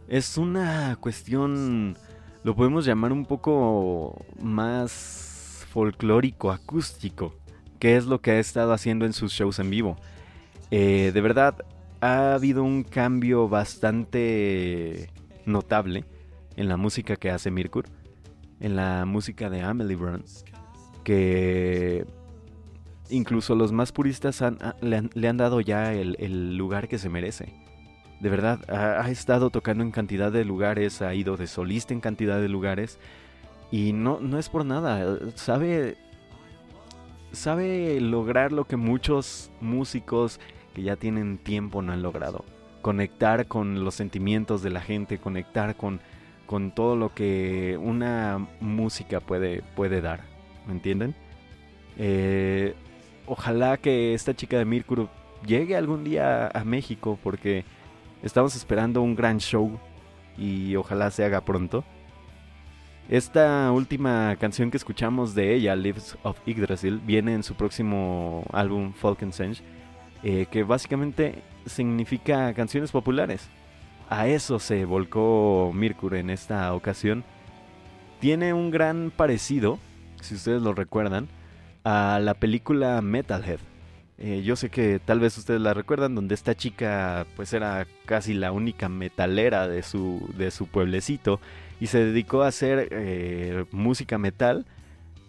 es 0.09 0.37
una 0.37 0.97
cuestión, 1.01 1.97
lo 2.43 2.57
podemos 2.57 2.85
llamar 2.85 3.13
un 3.13 3.25
poco 3.25 4.25
más 4.41 5.65
folclórico, 5.71 6.51
acústico, 6.51 7.35
que 7.79 7.97
es 7.97 8.07
lo 8.07 8.21
que 8.21 8.33
ha 8.33 8.39
estado 8.41 8.73
haciendo 8.73 9.07
en 9.07 9.13
sus 9.13 9.33
shows 9.33 9.59
en 9.61 9.71
vivo. 9.71 9.97
Eh, 10.71 11.13
de 11.15 11.21
verdad, 11.21 11.65
ha 12.01 12.35
habido 12.35 12.65
un 12.65 12.83
cambio 12.83 13.49
bastante 13.49 15.11
notable 15.47 16.05
en 16.57 16.69
la 16.69 16.77
música 16.77 17.17
que 17.17 17.31
hace 17.31 17.51
Mirkur, 17.51 17.87
en 18.59 18.75
la 18.75 19.05
música 19.05 19.49
de 19.49 19.63
Amelie 19.63 19.97
Brown, 19.97 20.25
que 21.05 22.05
incluso 23.13 23.55
los 23.55 23.73
más 23.73 23.93
puristas 23.93 24.43
le, 24.81 25.29
han, 25.29 25.37
dado 25.37 25.61
ya 25.61 25.93
el, 25.93 26.57
lugar 26.57 26.89
que 26.89 26.99
se 26.99 27.09
merece. 27.09 27.53
De 28.21 28.29
verdad, 28.29 28.61
ha, 28.71 29.09
estado 29.11 29.51
tocando 29.51 29.85
en 29.85 29.91
cantidad 29.91 30.33
de 30.33 30.45
lugares, 30.45 31.03
ha 31.03 31.15
ido 31.15 31.37
de 31.37 31.47
solista 31.47 31.93
en 31.93 32.01
cantidad 32.01 32.41
de 32.41 32.49
lugares. 32.49 32.99
Y 33.71 33.93
no, 33.93 34.21
no 34.21 34.39
es 34.39 34.49
por 34.49 34.65
nada. 34.65 35.19
Sabe. 35.35 35.97
Sabe 37.33 37.99
lograr 38.01 38.53
lo 38.53 38.65
que 38.65 38.77
muchos 38.77 39.51
músicos 39.61 40.39
que 40.75 40.83
ya 40.83 40.97
tienen 40.97 41.39
tiempo 41.39 41.81
no 41.81 41.93
han 41.93 42.03
logrado. 42.03 42.45
Conectar 42.83 43.47
con 43.47 43.85
los 43.85 43.95
sentimientos 43.95 44.63
de 44.63 44.71
la 44.71 44.83
gente, 44.83 45.17
conectar 45.17 45.77
con, 45.77 46.01
con 46.45 46.73
todo 46.73 46.95
lo 46.95 47.15
que 47.15 47.79
una 47.81 48.47
música 48.61 49.21
puede, 49.21 49.63
puede 49.75 50.03
dar. 50.03 50.25
¿Me 50.67 50.75
entienden? 50.75 51.15
Eh, 51.97 52.75
ojalá 53.27 53.77
que 53.77 54.15
esta 54.15 54.35
chica 54.35 54.59
de 54.59 54.65
Mirkuru 54.65 55.09
llegue 55.47 55.77
algún 55.77 56.05
día 56.05 56.49
a 56.49 56.65
México 56.65 57.19
porque 57.23 57.65
estamos 58.23 58.55
esperando 58.55 59.03
un 59.03 59.15
gran 59.15 59.39
show 59.39 59.79
y 60.37 60.77
ojalá 60.77 61.11
se 61.11 61.25
haga 61.25 61.41
pronto. 61.41 61.85
Esta 63.09 63.71
última 63.73 64.37
canción 64.37 64.71
que 64.71 64.77
escuchamos 64.77 65.35
de 65.35 65.55
ella, 65.55 65.75
Lives 65.75 66.17
of 66.23 66.39
Yggdrasil, 66.47 67.01
viene 67.01 67.35
en 67.35 67.43
su 67.43 67.55
próximo 67.55 68.45
álbum 68.53 68.93
Falkensense, 68.93 69.63
eh, 70.23 70.47
que 70.51 70.63
básicamente 70.63 71.43
significa 71.67 72.55
canciones 72.55 72.93
populares. 72.93 73.49
A 74.09 74.29
eso 74.29 74.59
se 74.59 74.85
volcó 74.85 75.73
Mirkur 75.75 76.15
en 76.15 76.31
esta 76.31 76.73
ocasión. 76.75 77.25
Tiene 78.21 78.55
un 78.55 78.71
gran 78.71 79.13
parecido, 79.15 79.79
si 80.21 80.37
ustedes 80.37 80.63
lo 80.63 80.73
recuerdan, 80.73 81.29
a 81.85 82.21
la 82.21 82.35
película 82.35 83.01
Metalhead. 83.03 83.61
Eh, 84.19 84.43
yo 84.45 84.55
sé 84.57 84.71
que 84.71 85.01
tal 85.01 85.19
vez 85.19 85.37
ustedes 85.37 85.61
la 85.61 85.75
recuerdan, 85.75 86.15
donde 86.15 86.35
esta 86.35 86.55
chica 86.55 87.27
pues 87.35 87.53
era 87.53 87.87
casi 88.05 88.35
la 88.35 88.53
única 88.53 88.89
metalera 88.89 89.67
de 89.67 89.83
su, 89.83 90.31
de 90.37 90.51
su 90.51 90.67
pueblecito 90.67 91.41
y 91.81 91.89
se 91.89 92.05
dedicó 92.05 92.43
a 92.43 92.49
hacer 92.49 92.89
eh, 92.93 93.65
música 93.73 94.19
metal 94.19 94.65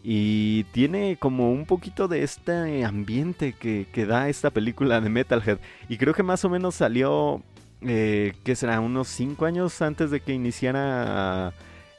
y 0.04 0.66
tiene 0.66 1.18
como 1.18 1.52
un 1.52 1.66
poquito 1.66 2.08
de 2.08 2.24
este 2.24 2.84
ambiente 2.86 3.54
que, 3.54 3.88
que, 3.92 4.06
da 4.06 4.30
esta 4.30 4.52
película 4.52 5.02
de 5.02 5.10
Metalhead 5.10 5.58
y 5.90 5.98
creo 5.98 6.14
que 6.14 6.22
más 6.22 6.46
o 6.46 6.50
menos 6.50 6.76
salió, 6.76 7.42
eh, 7.82 8.34
¿qué 8.44 8.56
será? 8.56 8.80
Unos 8.80 9.08
5 9.08 9.46
años 9.46 9.82
antes 9.82 10.12
de 10.12 10.20
que 10.20 10.34
iniciara 10.34 11.54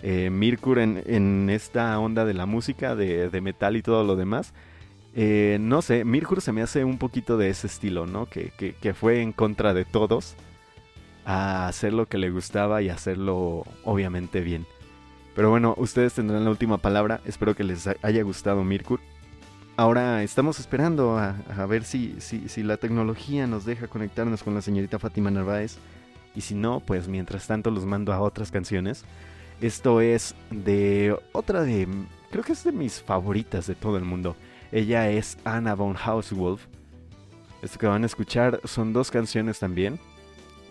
eh, 0.07 0.29
Mirkur 0.29 0.81
en, 0.81 1.49
esta 1.49 1.99
onda 1.99 2.27
de 2.27 2.35
la 2.35 2.45
música, 2.45 2.95
de, 2.95 3.41
metal 3.41 3.75
y 3.75 3.83
todo 3.83 4.05
lo 4.05 4.17
demás. 4.17 4.53
Eh, 5.15 5.57
no 5.63 5.81
sé, 5.81 6.05
Mirkur 6.05 6.43
se 6.43 6.53
me 6.53 6.61
hace 6.61 6.85
un 6.85 6.99
poquito 6.99 7.39
de 7.39 7.49
ese 7.49 7.69
estilo, 7.69 8.07
¿no? 8.07 8.27
Que, 8.27 8.53
fue 8.95 9.23
en 9.23 9.33
contra 9.33 9.73
de 9.73 9.87
todos 9.87 10.35
a 11.25 11.69
hacer 11.69 11.95
lo 11.95 12.05
que 12.05 12.19
le 12.19 12.29
gustaba 12.29 12.83
y 12.83 12.91
hacerlo 12.91 13.65
obviamente 13.83 14.43
bien. 14.43 14.67
Pero 15.35 15.49
bueno, 15.49 15.75
ustedes 15.79 16.13
tendrán 16.13 16.45
la 16.45 16.51
última 16.51 16.77
palabra. 16.77 17.23
Espero 17.25 17.57
que 17.57 17.65
les 17.65 17.89
haya 18.03 18.23
gustado 18.25 18.63
Mirkur. 18.63 19.01
Ahora 19.79 20.23
estamos 20.23 20.61
esperando 20.61 21.17
a, 21.17 21.67
ver 21.67 21.85
si, 21.85 22.17
si, 22.19 22.51
si, 22.51 22.63
la 22.63 22.77
tecnología 22.77 23.47
nos 23.47 23.65
deja 23.65 23.89
conectarnos 23.89 24.43
con 24.43 24.55
la 24.55 24.61
señorita 24.61 24.99
Fátima 24.99 25.31
Narváez. 25.31 25.79
Y 26.37 26.43
si 26.43 26.55
no, 26.55 26.81
pues 26.81 27.09
mientras 27.09 27.47
tanto 27.47 27.71
los 27.71 27.87
mando 27.87 28.13
a 28.13 28.21
otras 28.21 28.51
canciones. 28.51 29.07
Esto 29.61 30.01
es 30.01 30.35
de 30.51 31.17
otra 31.33 31.63
de, 31.63 31.89
creo 32.31 32.45
que 32.45 32.53
es 32.53 32.65
de 32.65 32.73
mis 32.73 33.01
favoritas 33.01 33.67
de 33.67 33.75
todo 33.75 33.97
el 33.97 34.05
mundo. 34.05 34.37
Ella 34.73 35.09
es 35.11 35.39
Anna 35.45 35.75
von 35.75 35.97
Hauswolf. 35.97 36.67
Esto 37.63 37.79
que 37.79 37.87
van 37.87 38.03
a 38.03 38.07
escuchar 38.07 38.61
son 38.65 38.93
dos 38.93 39.11
canciones 39.11 39.59
también. 39.59 39.99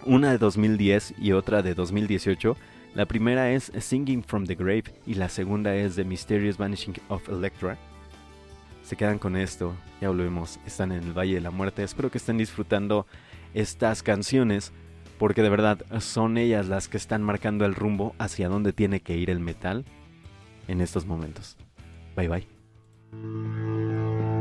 Una 0.05 0.31
de 0.31 0.37
2010 0.37 1.15
y 1.17 1.31
otra 1.31 1.61
de 1.61 1.73
2018. 1.73 2.57
La 2.93 3.05
primera 3.05 3.51
es 3.51 3.71
Singing 3.79 4.23
from 4.23 4.45
the 4.45 4.55
Grave 4.55 4.83
y 5.07 5.15
la 5.15 5.29
segunda 5.29 5.73
es 5.75 5.95
The 5.95 6.03
Mysterious 6.03 6.57
Vanishing 6.57 6.95
of 7.07 7.27
Electra. 7.29 7.77
Se 8.83 8.97
quedan 8.97 9.17
con 9.17 9.37
esto, 9.37 9.73
ya 10.01 10.09
volvemos, 10.09 10.59
están 10.67 10.91
en 10.91 11.03
el 11.03 11.17
Valle 11.17 11.35
de 11.35 11.41
la 11.41 11.49
Muerte. 11.49 11.81
Espero 11.81 12.11
que 12.11 12.17
estén 12.17 12.37
disfrutando 12.37 13.07
estas 13.53 14.03
canciones 14.03 14.73
porque 15.23 15.41
de 15.41 15.49
verdad 15.49 15.79
son 16.01 16.37
ellas 16.37 16.67
las 16.67 16.89
que 16.89 16.97
están 16.97 17.23
marcando 17.23 17.63
el 17.63 17.75
rumbo 17.75 18.13
hacia 18.19 18.49
dónde 18.49 18.73
tiene 18.73 18.99
que 18.99 19.15
ir 19.15 19.29
el 19.29 19.39
metal 19.39 19.85
en 20.67 20.81
estos 20.81 21.05
momentos. 21.05 21.55
Bye 22.13 22.27
bye. 22.27 24.32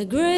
The 0.00 0.06
graveyard 0.06 0.29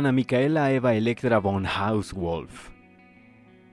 Ana 0.00 0.12
Micaela 0.12 0.72
Eva 0.72 0.94
Electra 0.94 1.40
von 1.40 1.66
Hauswolf. 1.66 2.70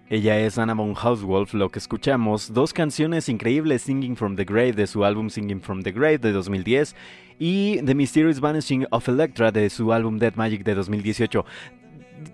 Ella 0.09 0.37
es 0.41 0.57
Anna 0.57 0.73
von 0.73 0.93
Hauswolf, 0.93 1.53
lo 1.53 1.69
que 1.69 1.79
escuchamos, 1.79 2.53
dos 2.53 2.73
canciones 2.73 3.29
increíbles, 3.29 3.83
Singing 3.83 4.17
from 4.17 4.35
the 4.35 4.43
Grave 4.43 4.73
de 4.73 4.87
su 4.87 5.05
álbum 5.05 5.29
Singing 5.29 5.61
from 5.61 5.83
the 5.83 5.93
Grave 5.93 6.17
de 6.17 6.33
2010 6.33 6.97
y 7.39 7.81
The 7.81 7.95
Mysterious 7.95 8.41
Vanishing 8.41 8.87
of 8.91 9.07
Electra 9.07 9.53
de 9.53 9.69
su 9.69 9.93
álbum 9.93 10.19
Dead 10.19 10.35
Magic 10.35 10.65
de 10.65 10.75
2018. 10.75 11.45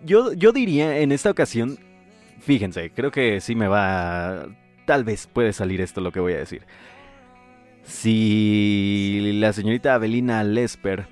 Yo, 0.04 0.34
yo 0.34 0.52
diría 0.52 0.98
en 0.98 1.12
esta 1.12 1.30
ocasión, 1.30 1.78
fíjense, 2.40 2.90
creo 2.90 3.12
que 3.12 3.42
sí 3.42 3.54
me 3.54 3.68
va, 3.68 4.48
tal 4.88 5.04
vez 5.04 5.28
puede 5.28 5.54
salir 5.54 5.82
esto 5.82 6.02
lo 6.02 6.12
que 6.12 6.20
voy 6.20 6.34
a 6.34 6.40
decir. 6.40 6.64
Si 7.84 9.34
la 9.36 9.54
señorita 9.54 9.94
Avelina 9.94 10.44
Lesper 10.44 11.06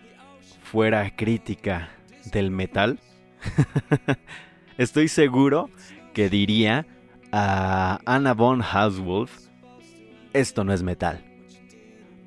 fuera 0.63 1.15
crítica 1.15 1.91
del 2.31 2.51
metal, 2.51 2.99
estoy 4.77 5.07
seguro 5.07 5.69
que 6.13 6.29
diría 6.29 6.85
a 7.31 7.99
Anna 8.05 8.33
von 8.33 8.61
Hauswolf, 8.61 9.31
esto 10.33 10.63
no 10.63 10.73
es 10.73 10.83
metal. 10.83 11.23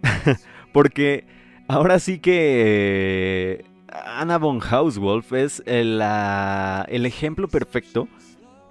Porque 0.73 1.25
ahora 1.69 1.99
sí 1.99 2.19
que 2.19 3.65
Anna 3.89 4.39
von 4.39 4.61
Hauswolf 4.61 5.33
es 5.33 5.63
el, 5.67 5.99
la- 5.99 6.85
el 6.89 7.07
ejemplo 7.07 7.49
perfecto 7.49 8.09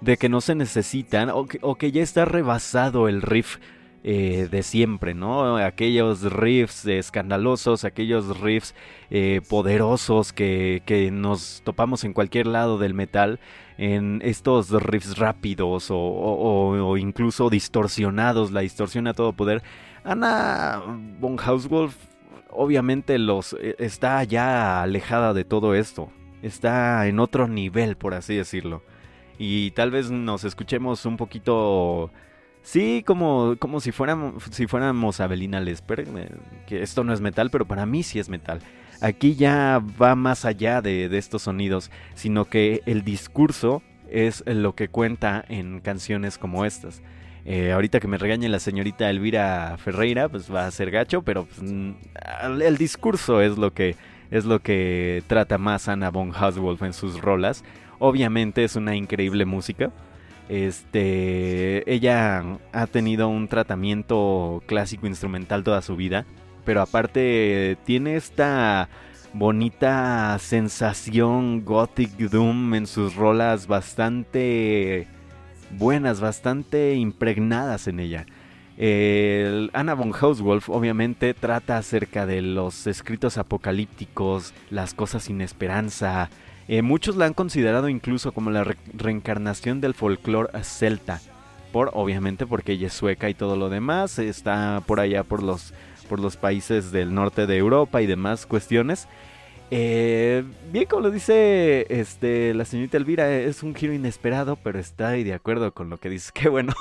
de 0.00 0.16
que 0.16 0.28
no 0.28 0.40
se 0.40 0.54
necesitan 0.54 1.30
o 1.30 1.46
que 1.76 1.92
ya 1.92 2.02
está 2.02 2.24
rebasado 2.24 3.08
el 3.08 3.22
riff 3.22 3.56
eh, 4.04 4.48
de 4.50 4.62
siempre, 4.62 5.14
¿no? 5.14 5.56
Aquellos 5.56 6.22
riffs 6.32 6.86
escandalosos, 6.86 7.84
aquellos 7.84 8.38
riffs 8.40 8.74
eh, 9.10 9.40
poderosos 9.48 10.32
que, 10.32 10.82
que 10.86 11.10
nos 11.10 11.62
topamos 11.64 12.04
en 12.04 12.12
cualquier 12.12 12.46
lado 12.46 12.78
del 12.78 12.94
metal, 12.94 13.40
en 13.78 14.20
estos 14.22 14.70
riffs 14.70 15.16
rápidos 15.18 15.90
o, 15.90 15.98
o- 15.98 16.96
incluso 16.96 17.50
distorsionados, 17.50 18.52
la 18.52 18.60
distorsión 18.60 19.06
a 19.08 19.14
todo 19.14 19.32
poder. 19.32 19.62
Anna 20.04 20.82
von 21.18 21.38
Hauswolf 21.38 21.96
obviamente 22.50 23.18
los 23.18 23.54
eh, 23.60 23.74
está 23.78 24.22
ya 24.24 24.82
alejada 24.82 25.32
de 25.34 25.44
todo 25.44 25.74
esto, 25.74 26.10
está 26.42 27.06
en 27.08 27.18
otro 27.18 27.48
nivel, 27.48 27.96
por 27.96 28.14
así 28.14 28.36
decirlo. 28.36 28.82
Y 29.38 29.72
tal 29.72 29.90
vez 29.90 30.10
nos 30.10 30.44
escuchemos 30.44 31.06
un 31.06 31.16
poquito 31.16 32.10
Sí, 32.64 33.04
como, 33.06 33.54
como 33.58 33.78
si 33.78 33.92
fuéramos, 33.92 34.42
si 34.50 34.66
fuéramos 34.66 35.20
Avelina 35.20 35.60
Lesper, 35.60 36.00
eh, 36.00 36.28
que 36.66 36.82
esto 36.82 37.04
no 37.04 37.12
es 37.12 37.20
metal, 37.20 37.50
pero 37.50 37.66
para 37.66 37.86
mí 37.86 38.02
sí 38.02 38.18
es 38.18 38.28
metal. 38.28 38.58
Aquí 39.00 39.36
ya 39.36 39.80
va 40.02 40.16
más 40.16 40.44
allá 40.44 40.80
de, 40.80 41.08
de 41.08 41.18
estos 41.18 41.42
sonidos, 41.42 41.90
sino 42.14 42.46
que 42.46 42.82
el 42.86 43.04
discurso 43.04 43.82
es 44.10 44.42
lo 44.46 44.74
que 44.74 44.88
cuenta 44.88 45.44
en 45.48 45.80
canciones 45.80 46.38
como 46.38 46.64
estas. 46.64 47.02
Eh, 47.46 47.72
ahorita 47.72 48.00
que 48.00 48.08
me 48.08 48.16
regañe 48.16 48.48
la 48.48 48.58
señorita 48.58 49.10
Elvira 49.10 49.76
Ferreira, 49.76 50.28
pues 50.30 50.52
va 50.52 50.66
a 50.66 50.70
ser 50.70 50.90
gacho, 50.90 51.22
pero 51.22 51.44
pues, 51.44 51.62
mm, 51.62 51.92
el, 52.62 52.78
discurso 52.78 53.42
es 53.42 53.58
lo 53.58 53.74
que 53.74 53.96
es 54.30 54.46
lo 54.46 54.60
que 54.60 55.22
trata 55.26 55.58
más 55.58 55.88
Anna 55.88 56.10
von 56.10 56.32
Hauswolf 56.34 56.82
en 56.82 56.94
sus 56.94 57.20
rolas. 57.20 57.62
Obviamente 57.98 58.64
es 58.64 58.76
una 58.76 58.96
increíble 58.96 59.44
música. 59.44 59.92
Este, 60.48 61.90
ella 61.90 62.58
ha 62.72 62.86
tenido 62.86 63.28
un 63.28 63.48
tratamiento 63.48 64.62
clásico 64.66 65.06
instrumental 65.06 65.64
toda 65.64 65.80
su 65.82 65.96
vida, 65.96 66.26
pero 66.64 66.82
aparte 66.82 67.78
tiene 67.84 68.16
esta 68.16 68.88
bonita 69.32 70.38
sensación 70.38 71.64
gothic 71.64 72.10
doom 72.16 72.74
en 72.74 72.86
sus 72.86 73.16
rolas 73.16 73.66
bastante 73.66 75.08
buenas, 75.70 76.20
bastante 76.20 76.94
impregnadas 76.94 77.88
en 77.88 78.00
ella. 78.00 78.26
El 78.76 79.70
Anna 79.72 79.94
von 79.94 80.12
Hauswolf 80.12 80.68
obviamente 80.68 81.32
trata 81.32 81.78
acerca 81.78 82.26
de 82.26 82.42
los 82.42 82.86
escritos 82.86 83.38
apocalípticos, 83.38 84.52
las 84.70 84.94
cosas 84.94 85.24
sin 85.24 85.40
esperanza, 85.40 86.28
eh, 86.68 86.82
muchos 86.82 87.16
la 87.16 87.26
han 87.26 87.34
considerado 87.34 87.88
incluso 87.88 88.32
como 88.32 88.50
la 88.50 88.64
re- 88.64 88.76
reencarnación 88.94 89.80
del 89.80 89.94
folclore 89.94 90.50
celta. 90.64 91.20
Por, 91.72 91.90
obviamente, 91.94 92.46
porque 92.46 92.72
ella 92.72 92.86
es 92.86 92.92
sueca 92.92 93.28
y 93.28 93.34
todo 93.34 93.56
lo 93.56 93.68
demás. 93.68 94.18
Está 94.20 94.80
por 94.86 95.00
allá 95.00 95.24
por 95.24 95.42
los, 95.42 95.74
por 96.08 96.20
los 96.20 96.36
países 96.36 96.92
del 96.92 97.12
norte 97.12 97.46
de 97.46 97.56
Europa 97.56 98.00
y 98.00 98.06
demás 98.06 98.46
cuestiones. 98.46 99.08
Eh, 99.76 100.44
bien, 100.70 100.84
como 100.84 101.02
lo 101.02 101.10
dice 101.10 101.84
este, 101.88 102.54
la 102.54 102.64
señorita 102.64 102.96
Elvira, 102.96 103.28
es 103.32 103.64
un 103.64 103.74
giro 103.74 103.92
inesperado, 103.92 104.54
pero 104.54 104.78
está 104.78 105.08
ahí 105.08 105.24
de 105.24 105.34
acuerdo 105.34 105.74
con 105.74 105.90
lo 105.90 105.98
que 105.98 106.08
dice. 106.08 106.30
Qué 106.34 106.48
bueno. 106.48 106.72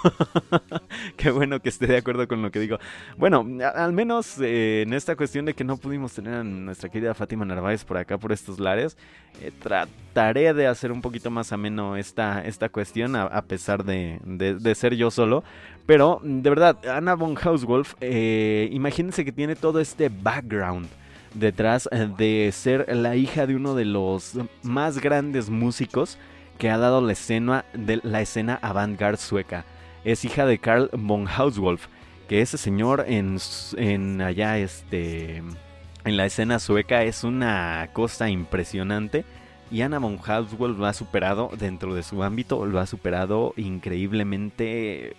Qué 1.18 1.32
bueno 1.32 1.60
que 1.60 1.70
esté 1.70 1.88
de 1.88 1.98
acuerdo 1.98 2.28
con 2.28 2.44
lo 2.44 2.52
que 2.52 2.60
digo. 2.60 2.78
Bueno, 3.18 3.48
al 3.74 3.94
menos 3.94 4.38
eh, 4.40 4.84
en 4.86 4.94
esta 4.94 5.16
cuestión 5.16 5.46
de 5.46 5.56
que 5.56 5.64
no 5.64 5.78
pudimos 5.78 6.14
tener 6.14 6.36
a 6.36 6.44
nuestra 6.44 6.88
querida 6.90 7.16
Fátima 7.16 7.46
Narváez 7.46 7.84
por 7.84 7.98
acá, 7.98 8.20
por 8.20 8.32
estos 8.32 8.60
lares, 8.60 8.96
eh, 9.42 9.52
trataré 9.60 10.54
de 10.54 10.68
hacer 10.68 10.92
un 10.92 11.02
poquito 11.02 11.32
más 11.32 11.52
ameno 11.52 11.98
esta, 11.98 12.46
esta 12.46 12.70
cuestión, 12.70 13.16
a, 13.16 13.42
pesar 13.42 13.84
de, 13.86 14.20
de- 14.24 14.54
de 14.54 14.76
ser 14.76 14.94
yo 14.94 15.10
solo. 15.10 15.44
Pero, 15.88 16.22
de 16.24 16.48
verdad, 16.48 16.78
Anna 16.88 17.16
von 17.16 17.36
Hauswolf, 17.44 17.96
eh, 18.02 18.70
imagínense 18.72 19.26
que 19.26 19.32
tiene 19.32 19.56
todo 19.56 19.80
este 19.80 20.10
background 20.10 20.88
detrás 21.34 21.90
eh, 21.92 22.10
de 22.18 22.52
ser 22.52 22.94
la 22.96 23.16
hija 23.16 23.48
de 23.48 23.56
uno 23.56 23.76
de 23.76 23.86
los 23.86 24.34
más 24.62 25.00
grandes 25.00 25.50
músicos 25.50 26.18
que 26.58 26.70
ha 26.70 26.78
dado 26.78 27.02
la 27.02 27.14
escena, 27.14 27.66
de 27.74 28.00
la 28.04 28.22
escena 28.22 28.60
avant-garde 28.62 29.18
sueca. 29.18 29.66
Es 30.04 30.26
hija 30.26 30.46
de 30.46 30.60
Karl 30.60 30.90
von 30.94 31.28
Hauswolf, 31.28 31.88
que 32.28 32.42
ese 32.42 32.58
señor 32.58 33.06
en, 33.08 33.38
en 33.78 34.22
allá 34.22 34.58
este 34.58 35.44
en 36.06 36.18
la 36.18 36.26
escena 36.26 36.60
sueca 36.60 37.04
es 37.04 37.24
una 37.24 37.90
cosa 37.94 38.30
impresionante 38.30 39.24
y 39.72 39.82
Anna 39.82 40.00
von 40.00 40.20
Hauswolf 40.24 40.78
lo 40.78 40.86
ha 40.86 40.94
superado 40.94 41.50
dentro 41.58 41.96
de 41.96 42.04
su 42.04 42.22
ámbito, 42.24 42.66
lo 42.66 42.80
ha 42.80 42.86
superado 42.86 43.54
increíblemente 43.56 45.16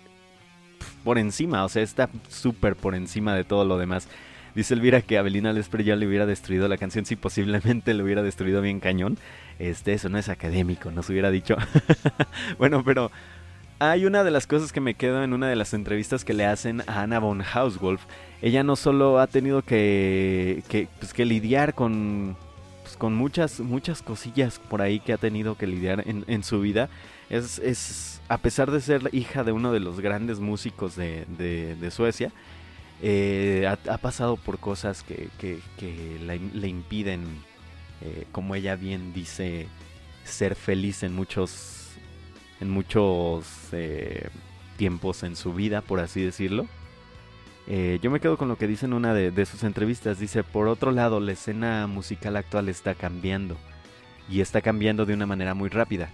por 1.03 1.17
encima, 1.17 1.65
o 1.65 1.69
sea, 1.69 1.83
está 1.83 2.09
súper 2.29 2.75
por 2.75 2.95
encima 2.95 3.35
de 3.35 3.43
todo 3.43 3.65
lo 3.65 3.77
demás. 3.77 4.07
Dice 4.55 4.73
Elvira 4.73 5.01
que 5.01 5.17
Avelina 5.17 5.51
Lesper 5.51 5.83
ya 5.83 5.97
le 5.97 6.07
hubiera 6.07 6.25
destruido 6.25 6.67
la 6.69 6.77
canción, 6.77 7.05
sí, 7.05 7.17
posiblemente 7.17 7.93
le 7.93 8.01
hubiera 8.03 8.23
destruido 8.23 8.61
bien 8.61 8.79
cañón. 8.79 9.17
Este, 9.59 9.93
eso 9.93 10.07
no 10.09 10.17
es 10.17 10.29
académico, 10.29 10.91
nos 10.91 11.09
hubiera 11.09 11.29
dicho. 11.29 11.57
bueno, 12.57 12.81
pero 12.83 13.11
hay 13.79 14.05
una 14.05 14.23
de 14.23 14.31
las 14.31 14.47
cosas 14.47 14.71
que 14.71 14.79
me 14.79 14.93
quedo 14.93 15.23
en 15.23 15.33
una 15.33 15.49
de 15.49 15.57
las 15.57 15.73
entrevistas 15.73 16.23
que 16.23 16.33
le 16.33 16.45
hacen 16.45 16.81
a 16.87 17.01
Anna 17.01 17.19
von 17.19 17.41
Hauswolf. 17.41 18.01
Ella 18.41 18.63
no 18.63 18.77
solo 18.77 19.19
ha 19.19 19.27
tenido 19.27 19.61
que, 19.61 20.63
pues, 20.99 21.13
que 21.13 21.25
lidiar 21.25 21.73
con, 21.73 22.37
pues, 22.83 22.95
con 22.95 23.13
muchas, 23.13 23.59
muchas 23.59 24.01
cosillas 24.01 24.59
por 24.59 24.81
ahí 24.81 25.01
que 25.01 25.11
ha 25.11 25.17
tenido 25.17 25.55
que 25.57 25.67
lidiar 25.67 26.05
en, 26.07 26.43
su 26.43 26.61
vida. 26.61 26.87
Es, 27.29 27.59
es, 27.59 28.21
a 28.29 28.37
pesar 28.37 28.71
de 28.71 28.79
ser 28.79 29.09
hija 29.11 29.43
de 29.43 29.51
uno 29.51 29.73
de 29.73 29.81
los 29.81 29.99
grandes 29.99 30.39
músicos 30.39 30.95
de- 30.95 31.25
de 31.37 31.91
Suecia, 31.91 32.31
eh, 33.01 33.67
ha, 33.67 33.97
pasado 33.97 34.37
por 34.37 34.59
cosas 34.59 35.03
que, 35.03 35.29
le 36.23 36.67
impiden, 36.67 37.23
eh, 38.01 38.25
como 38.31 38.55
ella 38.55 38.75
bien 38.75 39.13
dice, 39.13 39.67
ser 40.23 40.55
feliz 40.55 41.03
en 41.03 41.13
muchos, 41.13 41.89
en 42.61 42.69
muchos 42.69 43.45
eh, 43.71 44.29
tiempos 44.77 45.23
en 45.23 45.35
su 45.35 45.53
vida, 45.53 45.81
por 45.81 45.99
así 45.99 46.21
decirlo. 46.21 46.67
Yo 47.67 48.11
me 48.11 48.19
quedo 48.19 48.37
con 48.37 48.47
lo 48.47 48.59
que 48.59 48.67
dice 48.67 48.85
en 48.85 48.93
una 48.93 49.15
de 49.15 49.45
sus 49.47 49.63
entrevistas. 49.63 50.19
Dice, 50.19 50.43
por 50.43 50.67
otro 50.67 50.91
lado, 50.91 51.19
la 51.19 51.31
escena 51.31 51.87
musical 51.87 52.35
actual 52.35 52.69
está 52.69 52.93
cambiando. 52.93 53.57
Y 54.29 54.41
está 54.41 54.61
cambiando 54.61 55.07
de 55.07 55.15
una 55.15 55.25
manera 55.25 55.55
muy 55.55 55.69
rápida. 55.69 56.09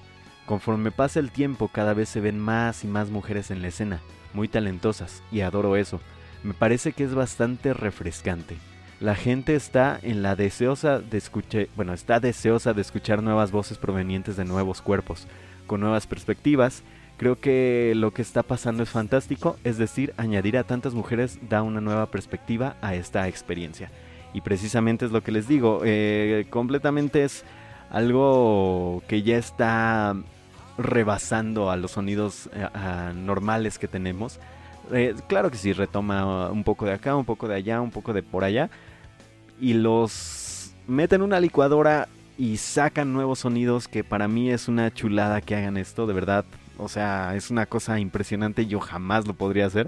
Conforme 0.45 0.91
pasa 0.91 1.19
el 1.19 1.31
tiempo, 1.31 1.67
cada 1.67 1.93
vez 1.93 2.09
se 2.09 2.21
ven 2.21 2.39
más 2.39 2.83
y 2.83 2.87
más 2.87 3.09
mujeres 3.09 3.51
en 3.51 3.61
la 3.61 3.67
escena, 3.67 4.01
muy 4.33 4.47
talentosas, 4.47 5.23
y 5.31 5.41
adoro 5.41 5.75
eso. 5.75 5.99
Me 6.43 6.53
parece 6.53 6.93
que 6.93 7.03
es 7.03 7.13
bastante 7.13 7.73
refrescante. 7.73 8.57
La 8.99 9.15
gente 9.15 9.55
está 9.55 9.99
en 10.01 10.21
la 10.21 10.35
deseosa 10.35 10.99
de 10.99 11.17
escuchar, 11.17 11.67
bueno, 11.75 11.93
está 11.93 12.19
deseosa 12.19 12.73
de 12.73 12.81
escuchar 12.81 13.23
nuevas 13.23 13.51
voces 13.51 13.77
provenientes 13.77 14.37
de 14.37 14.45
nuevos 14.45 14.81
cuerpos, 14.81 15.27
con 15.65 15.81
nuevas 15.81 16.05
perspectivas. 16.05 16.83
Creo 17.17 17.39
que 17.39 17.93
lo 17.95 18.11
que 18.11 18.21
está 18.21 18.43
pasando 18.43 18.83
es 18.83 18.89
fantástico, 18.89 19.57
es 19.63 19.77
decir, 19.77 20.13
añadir 20.17 20.57
a 20.57 20.63
tantas 20.63 20.93
mujeres 20.93 21.39
da 21.49 21.63
una 21.63 21.81
nueva 21.81 22.07
perspectiva 22.11 22.75
a 22.81 22.95
esta 22.95 23.27
experiencia. 23.27 23.91
Y 24.33 24.41
precisamente 24.41 25.05
es 25.05 25.11
lo 25.11 25.23
que 25.23 25.31
les 25.31 25.47
digo, 25.47 25.81
eh, 25.83 26.45
completamente 26.49 27.23
es 27.23 27.43
algo 27.89 29.03
que 29.07 29.21
ya 29.23 29.37
está 29.37 30.15
rebasando 30.77 31.69
a 31.69 31.75
los 31.75 31.91
sonidos 31.91 32.49
eh, 32.53 32.67
normales 33.15 33.77
que 33.77 33.87
tenemos. 33.87 34.39
Eh, 34.91 35.15
claro 35.27 35.49
que 35.51 35.57
sí, 35.57 35.73
retoma 35.73 36.49
un 36.51 36.63
poco 36.63 36.85
de 36.85 36.93
acá, 36.93 37.15
un 37.15 37.25
poco 37.25 37.47
de 37.47 37.55
allá, 37.55 37.81
un 37.81 37.91
poco 37.91 38.13
de 38.13 38.23
por 38.23 38.43
allá. 38.43 38.69
Y 39.59 39.73
los 39.73 40.73
mete 40.87 41.15
en 41.15 41.21
una 41.21 41.39
licuadora 41.39 42.07
y 42.37 42.57
sacan 42.57 43.13
nuevos 43.13 43.39
sonidos 43.39 43.87
que 43.87 44.03
para 44.03 44.27
mí 44.27 44.49
es 44.49 44.67
una 44.67 44.93
chulada 44.93 45.41
que 45.41 45.55
hagan 45.55 45.77
esto, 45.77 46.07
de 46.07 46.13
verdad. 46.13 46.45
O 46.77 46.89
sea, 46.89 47.35
es 47.35 47.51
una 47.51 47.65
cosa 47.65 47.99
impresionante, 47.99 48.65
yo 48.65 48.79
jamás 48.79 49.27
lo 49.27 49.33
podría 49.33 49.67
hacer. 49.67 49.87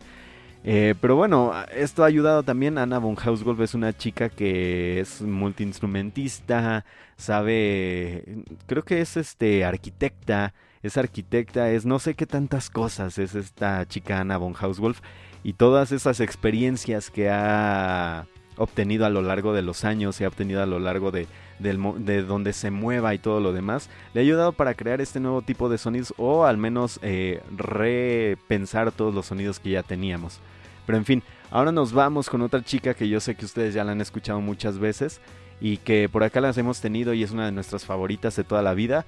Eh, 0.63 0.95
pero 1.01 1.15
bueno, 1.15 1.51
esto 1.75 2.03
ha 2.03 2.07
ayudado 2.07 2.43
también. 2.43 2.77
Anna 2.77 2.99
von 2.99 3.17
Hauswolf 3.17 3.59
es 3.59 3.73
una 3.73 3.91
chica 3.93 4.29
que 4.29 4.99
es 4.99 5.21
multiinstrumentista, 5.21 6.85
sabe, 7.17 8.23
creo 8.67 8.83
que 8.83 9.01
es 9.01 9.17
este 9.17 9.65
arquitecta, 9.65 10.53
es 10.83 10.97
arquitecta, 10.97 11.71
es 11.71 11.85
no 11.85 11.97
sé 11.97 12.13
qué 12.13 12.25
tantas 12.25 12.69
cosas 12.69 13.17
es 13.17 13.33
esta 13.35 13.87
chica 13.87 14.19
Anna 14.19 14.37
von 14.37 14.53
Hauswolf 14.59 14.99
y 15.43 15.53
todas 15.53 15.91
esas 15.91 16.19
experiencias 16.19 17.09
que 17.09 17.29
ha 17.29 18.27
obtenido 18.57 19.05
a 19.05 19.09
lo 19.09 19.21
largo 19.21 19.53
de 19.53 19.61
los 19.61 19.83
años, 19.83 20.15
se 20.15 20.25
ha 20.25 20.27
obtenido 20.27 20.61
a 20.61 20.65
lo 20.65 20.79
largo 20.79 21.11
de, 21.11 21.27
de 21.59 22.23
donde 22.23 22.53
se 22.53 22.69
mueva 22.69 23.13
y 23.13 23.19
todo 23.19 23.39
lo 23.39 23.51
demás, 23.51 23.89
le 24.13 24.21
ha 24.21 24.23
ayudado 24.23 24.53
para 24.53 24.75
crear 24.75 25.01
este 25.01 25.19
nuevo 25.19 25.41
tipo 25.41 25.69
de 25.69 25.77
sonidos 25.77 26.13
o 26.17 26.45
al 26.45 26.57
menos 26.57 26.99
eh, 27.01 27.41
repensar 27.55 28.91
todos 28.91 29.13
los 29.13 29.25
sonidos 29.25 29.59
que 29.59 29.71
ya 29.71 29.83
teníamos. 29.83 30.39
Pero 30.85 30.97
en 30.97 31.05
fin, 31.05 31.23
ahora 31.49 31.71
nos 31.71 31.93
vamos 31.93 32.29
con 32.29 32.41
otra 32.41 32.63
chica 32.63 32.93
que 32.93 33.09
yo 33.09 33.19
sé 33.19 33.35
que 33.35 33.45
ustedes 33.45 33.73
ya 33.73 33.83
la 33.83 33.93
han 33.93 34.01
escuchado 34.01 34.41
muchas 34.41 34.79
veces 34.79 35.21
y 35.61 35.77
que 35.77 36.09
por 36.09 36.23
acá 36.23 36.41
las 36.41 36.57
hemos 36.57 36.81
tenido 36.81 37.13
y 37.13 37.23
es 37.23 37.31
una 37.31 37.45
de 37.45 37.51
nuestras 37.51 37.85
favoritas 37.85 38.35
de 38.35 38.43
toda 38.43 38.61
la 38.61 38.73
vida. 38.73 39.05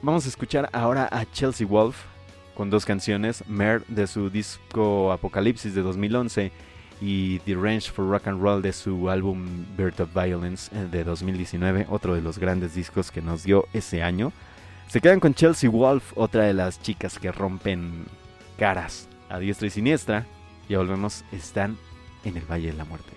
Vamos 0.00 0.26
a 0.26 0.28
escuchar 0.28 0.70
ahora 0.72 1.08
a 1.10 1.24
Chelsea 1.24 1.66
Wolf 1.66 1.96
con 2.54 2.70
dos 2.70 2.84
canciones, 2.84 3.42
Mare 3.48 3.82
de 3.88 4.06
su 4.06 4.30
disco 4.30 5.10
Apocalipsis 5.10 5.74
de 5.74 5.82
2011 5.82 6.52
y 7.00 7.40
The 7.40 7.54
Range 7.54 7.90
for 7.90 8.08
Rock 8.08 8.28
and 8.28 8.40
Roll 8.40 8.62
de 8.62 8.72
su 8.72 9.10
álbum 9.10 9.66
Birth 9.76 10.00
of 10.00 10.14
Violence 10.14 10.70
eh, 10.72 10.86
de 10.88 11.02
2019, 11.02 11.86
otro 11.90 12.14
de 12.14 12.22
los 12.22 12.38
grandes 12.38 12.74
discos 12.74 13.10
que 13.10 13.22
nos 13.22 13.42
dio 13.42 13.66
ese 13.72 14.02
año. 14.04 14.32
Se 14.88 15.00
quedan 15.00 15.18
con 15.18 15.34
Chelsea 15.34 15.68
Wolf, 15.68 16.12
otra 16.14 16.44
de 16.44 16.54
las 16.54 16.80
chicas 16.80 17.18
que 17.18 17.32
rompen 17.32 18.06
caras 18.56 19.08
a 19.28 19.40
diestra 19.40 19.66
y 19.66 19.70
siniestra. 19.70 20.26
Ya 20.68 20.78
volvemos, 20.78 21.24
están 21.32 21.76
en 22.24 22.36
el 22.36 22.44
Valle 22.44 22.70
de 22.70 22.76
la 22.76 22.84
Muerte. 22.84 23.12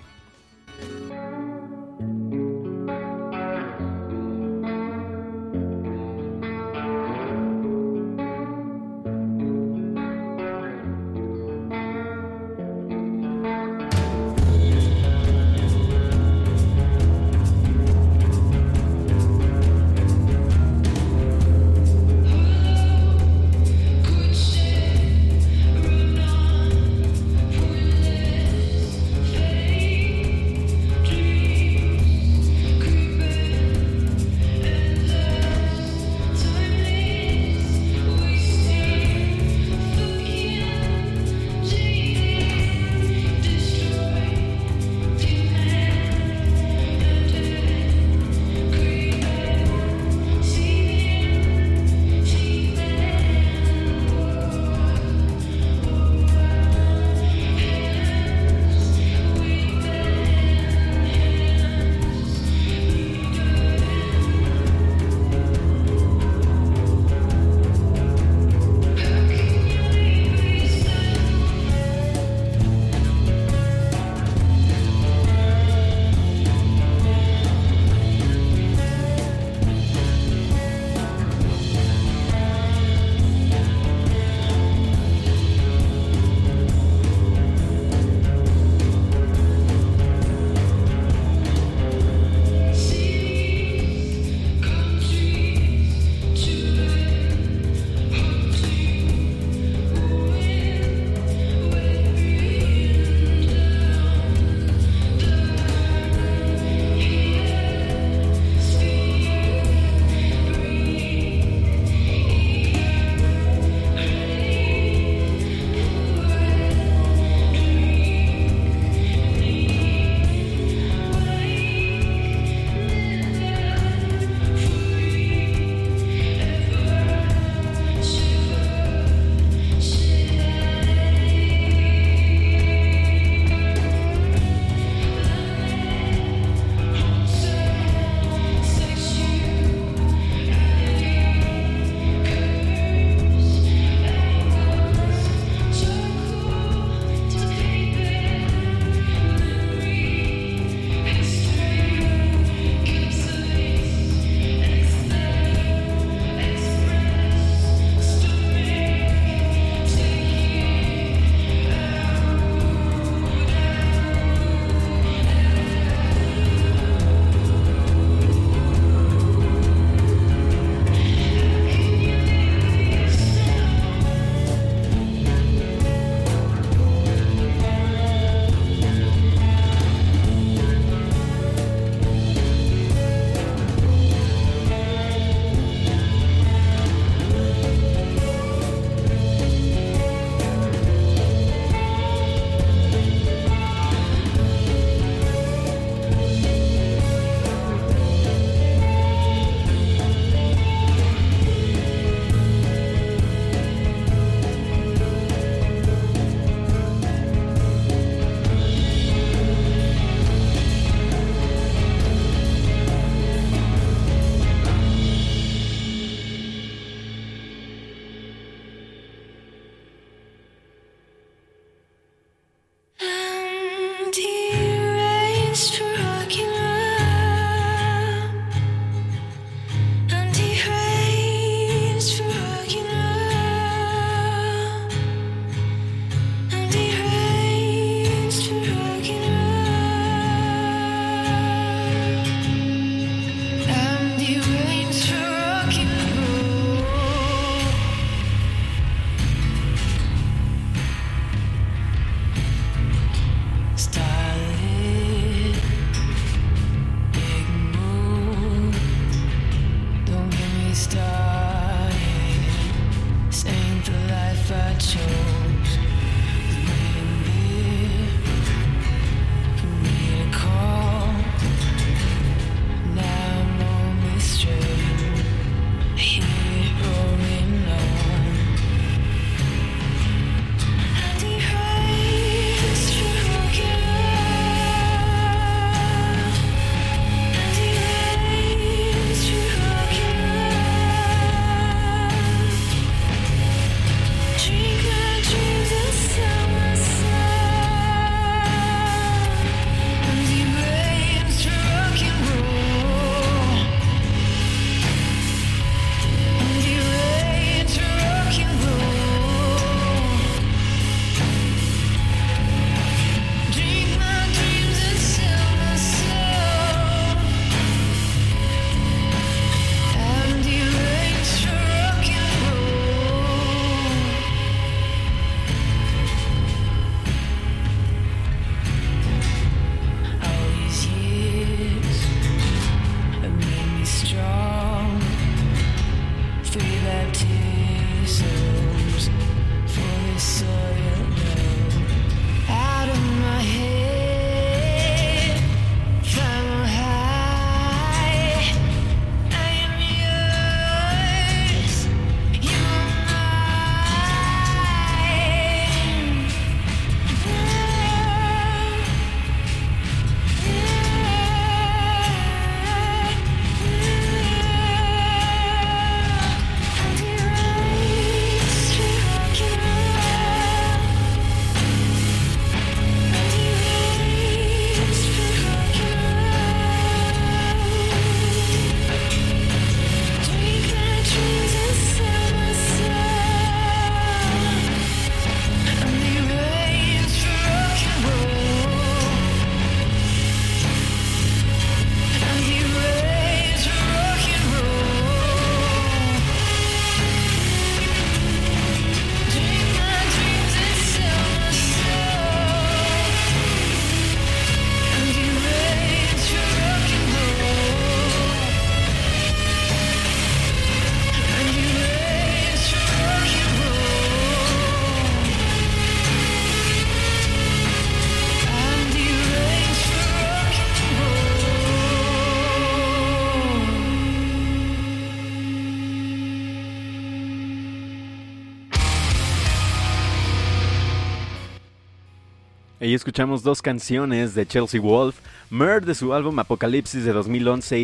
Escuchamos 433.01 433.41
dos 433.41 433.63
canciones 433.63 434.35
de 434.35 434.45
Chelsea 434.45 434.79
Wolf, 434.79 435.15
Murder 435.49 435.83
de 435.83 435.95
su 435.95 436.13
álbum 436.13 436.37
Apocalipsis 436.37 437.03
de 437.03 437.11
2011 437.11 437.79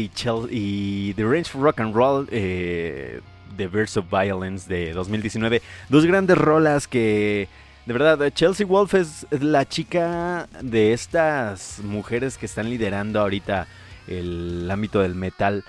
y, 0.51 1.13
The 1.15 1.24
Range 1.24 1.45
for 1.45 1.63
Rock 1.63 1.80
and 1.80 1.95
Roll, 1.95 2.28
eh, 2.30 3.20
The 3.55 3.68
Verse 3.68 3.99
of 3.99 4.05
Violence 4.11 4.72
de 4.72 4.93
2019. 4.93 5.63
Dos 5.89 6.05
grandes 6.05 6.38
rolas 6.38 6.88
que, 6.88 7.47
de 7.88 7.93
verdad, 7.93 8.32
Chelsea 8.32 8.68
Wolf 8.68 8.93
es 8.93 9.26
la 9.32 9.68
chica 9.68 10.47
de 10.61 10.93
estas 10.93 11.80
mujeres 11.84 12.38
que 12.38 12.45
están 12.45 12.70
liderando 12.70 13.20
ahorita 13.20 13.65
el 14.05 14.70
ámbito 14.70 14.99
del 14.99 15.15
metal. 15.15 15.63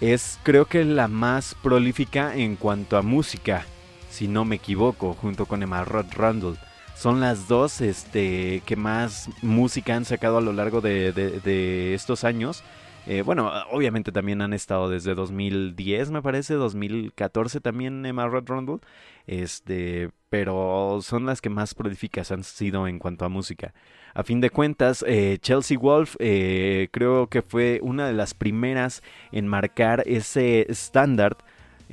Es 0.00 0.38
creo 0.44 0.64
que 0.64 0.82
la 0.86 1.08
más 1.08 1.54
prolífica 1.62 2.34
en 2.34 2.56
cuanto 2.56 2.96
a 2.96 3.02
música, 3.02 3.66
si 4.08 4.28
no 4.28 4.46
me 4.46 4.56
equivoco, 4.56 5.12
junto 5.12 5.44
con 5.44 5.62
Emma 5.62 5.84
Rod 5.84 6.06
Rundle 6.14 6.56
son 7.02 7.18
las 7.18 7.48
dos 7.48 7.80
este, 7.80 8.62
que 8.64 8.76
más 8.76 9.28
música 9.42 9.96
han 9.96 10.04
sacado 10.04 10.38
a 10.38 10.40
lo 10.40 10.52
largo 10.52 10.80
de, 10.80 11.94
estos 11.94 12.22
años. 12.22 12.62
Eh, 13.08 13.22
bueno, 13.22 13.50
obviamente 13.72 14.12
también 14.12 14.40
han 14.40 14.52
estado 14.52 14.88
desde 14.88 15.16
2010, 15.16 16.12
me 16.12 16.22
parece, 16.22 16.54
2014 16.54 17.60
también 17.60 18.06
Emma 18.06 18.28
Rod 18.28 18.46
Rundle. 18.46 18.78
Este, 19.26 20.10
pero 20.28 21.00
son 21.02 21.26
las 21.26 21.40
que 21.40 21.50
más 21.50 21.74
prolíficas 21.74 22.30
han 22.30 22.44
sido 22.44 22.86
en 22.86 23.00
cuanto 23.00 23.24
a 23.24 23.28
música. 23.28 23.74
A 24.14 24.22
fin 24.22 24.40
de 24.40 24.50
cuentas, 24.50 25.04
eh, 25.08 25.38
Chelsea 25.40 25.76
Wolf 25.76 26.14
eh, 26.20 26.86
creo 26.92 27.26
que 27.26 27.42
fue 27.42 27.80
una 27.82 28.06
de 28.06 28.12
las 28.12 28.32
primeras 28.32 29.02
en 29.32 29.48
marcar 29.48 30.04
ese 30.06 30.70
estándar 30.70 31.36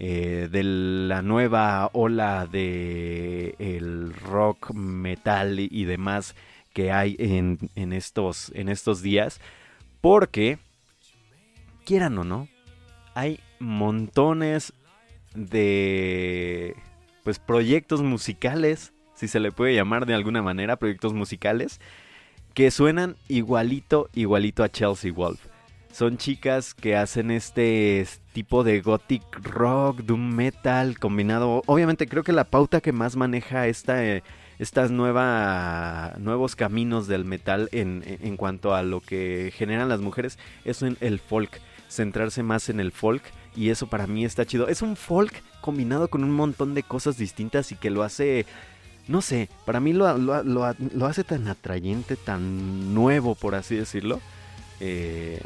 eh, 0.02 0.48
de 0.50 0.64
la 0.64 1.22
nueva 1.22 1.90
ola 1.92 2.48
de 2.48 3.54
el 3.60 4.14
rock, 4.14 4.72
metal 4.72 5.60
y, 5.60 5.84
demás 5.84 6.36
que 6.72 6.94
hay 6.94 7.18
en, 7.20 7.60
en 7.76 7.92
estos, 7.92 8.50
en 8.56 8.70
estos 8.70 9.02
días. 9.02 9.42
Porque, 10.00 10.58
quieran 11.84 12.18
o 12.18 12.24
no, 12.24 12.48
hay 13.14 13.42
montones 13.60 14.72
de 15.36 16.78
pues 17.26 17.38
proyectos 17.38 18.02
musicales, 18.02 18.94
si 19.16 19.28
se 19.28 19.42
le 19.42 19.52
puede 19.52 19.76
llamar 19.76 20.06
de 20.06 20.14
alguna 20.14 20.42
manera, 20.42 20.78
proyectos 20.78 21.14
musicales, 21.14 21.82
que 22.54 22.72
suenan 22.72 23.18
igualito, 23.28 24.10
igualito 24.14 24.64
a 24.64 24.70
Chelsea 24.70 25.12
Wolf. 25.12 25.49
Son 25.92 26.18
chicas 26.18 26.74
que 26.74 26.96
hacen 26.96 27.32
este 27.32 28.08
tipo 28.34 28.64
de 28.64 28.80
gothic 28.82 29.24
rock, 29.44 30.02
doom 30.02 30.34
metal 30.36 30.98
combinado. 31.00 31.62
Obviamente 31.66 32.08
creo 32.08 32.24
que 32.24 32.32
la 32.32 32.46
pauta 32.46 32.80
que 32.80 32.92
más 32.94 33.16
maneja 33.16 33.68
esta, 33.68 34.06
eh, 34.06 34.24
estas 34.60 34.92
nuevos 34.92 36.56
caminos 36.56 37.08
del 37.08 37.26
metal 37.26 37.70
en, 37.72 38.04
en 38.06 38.38
cuanto 38.38 38.74
a 38.76 38.84
lo 38.84 39.02
que 39.02 39.52
generan 39.56 39.90
las 39.90 40.00
mujeres 40.00 40.38
es 40.64 40.82
en 40.84 40.96
el 41.02 41.20
folk. 41.20 41.60
Centrarse 41.90 42.44
más 42.44 42.70
en 42.70 42.80
el 42.80 42.92
folk 42.92 43.24
y 43.56 43.70
eso 43.70 43.88
para 43.88 44.06
mí 44.08 44.24
está 44.24 44.46
chido. 44.46 44.68
Es 44.68 44.82
un 44.84 44.96
folk 44.96 45.34
combinado 45.60 46.08
con 46.08 46.24
un 46.24 46.32
montón 46.32 46.76
de 46.76 46.84
cosas 46.84 47.18
distintas 47.18 47.72
y 47.72 47.76
que 47.76 47.90
lo 47.90 48.04
hace 48.04 48.46
no 49.08 49.24
sé, 49.24 49.50
para 49.66 49.80
mí 49.80 49.92
lo, 49.92 50.16
lo- 50.20 50.44
lo- 50.44 50.76
lo 50.94 51.06
hace 51.08 51.24
tan 51.24 51.48
atrayente, 51.48 52.16
tan 52.16 52.94
nuevo, 52.94 53.34
por 53.34 53.56
así 53.56 53.76
decirlo, 53.76 54.20
eh, 54.80 55.42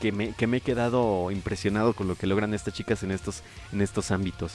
que, 0.00 0.12
me, 0.12 0.32
que 0.32 0.46
me 0.46 0.58
he 0.58 0.60
quedado 0.60 1.30
impresionado 1.30 1.92
con 1.92 2.08
lo 2.08 2.14
que 2.14 2.26
logran 2.26 2.54
estas 2.54 2.74
chicas 2.74 3.02
en 3.02 3.10
estos, 3.10 3.42
en 3.72 3.80
estos 3.80 4.10
ámbitos. 4.10 4.52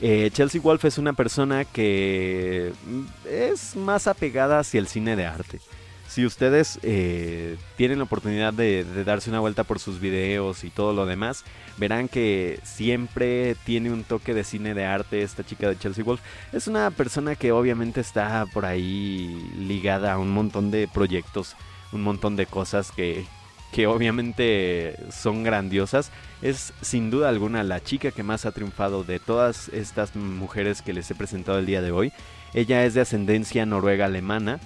Eh, 0.00 0.30
Chelsea 0.32 0.60
Wolf 0.60 0.84
es 0.84 0.98
una 0.98 1.14
persona 1.14 1.64
que 1.64 2.72
mm, 2.86 3.04
es 3.28 3.76
más 3.76 4.06
apegada 4.06 4.58
hacia 4.58 4.78
el 4.78 4.88
cine 4.88 5.16
de 5.16 5.26
arte. 5.26 5.60
Si 6.08 6.24
ustedes 6.24 6.78
eh, 6.82 7.56
tienen 7.76 7.98
la 7.98 8.04
oportunidad 8.04 8.52
de, 8.52 8.84
de 8.84 9.04
darse 9.04 9.28
una 9.28 9.40
vuelta 9.40 9.64
por 9.64 9.80
sus 9.80 10.00
videos 10.00 10.64
y 10.64 10.70
todo 10.70 10.92
lo 10.92 11.04
demás, 11.04 11.44
verán 11.78 12.08
que 12.08 12.60
siempre 12.62 13.56
tiene 13.64 13.90
un 13.90 14.04
toque 14.04 14.32
de 14.32 14.44
cine 14.44 14.72
de 14.72 14.84
arte 14.84 15.22
esta 15.22 15.44
chica 15.44 15.68
de 15.68 15.78
Chelsea 15.78 16.04
Wolf. 16.04 16.20
Es 16.52 16.68
una 16.68 16.90
persona 16.90 17.34
que 17.34 17.52
obviamente 17.52 18.00
está 18.00 18.46
por 18.52 18.64
ahí 18.66 19.50
ligada 19.58 20.12
a 20.12 20.18
un 20.18 20.30
montón 20.30 20.70
de 20.70 20.88
proyectos, 20.88 21.56
un 21.92 22.02
montón 22.02 22.36
de 22.36 22.46
cosas 22.46 22.92
que, 22.92 23.26
que 23.72 23.86
obviamente 23.86 24.96
son 25.10 25.42
grandiosas. 25.42 26.10
Es 26.42 26.72
sin 26.80 27.10
duda 27.10 27.28
alguna 27.28 27.62
la 27.62 27.82
chica 27.82 28.10
que 28.10 28.22
más 28.22 28.46
ha 28.46 28.52
triunfado 28.52 29.04
de 29.04 29.18
todas 29.18 29.68
estas 29.70 30.14
mujeres 30.16 30.82
que 30.82 30.92
les 30.92 31.10
he 31.10 31.14
presentado 31.14 31.58
el 31.58 31.66
día 31.66 31.82
de 31.82 31.92
hoy. 31.92 32.12
Ella 32.54 32.84
es 32.84 32.94
de 32.94 33.02
ascendencia 33.02 33.66
noruega-alemana. 33.66 34.60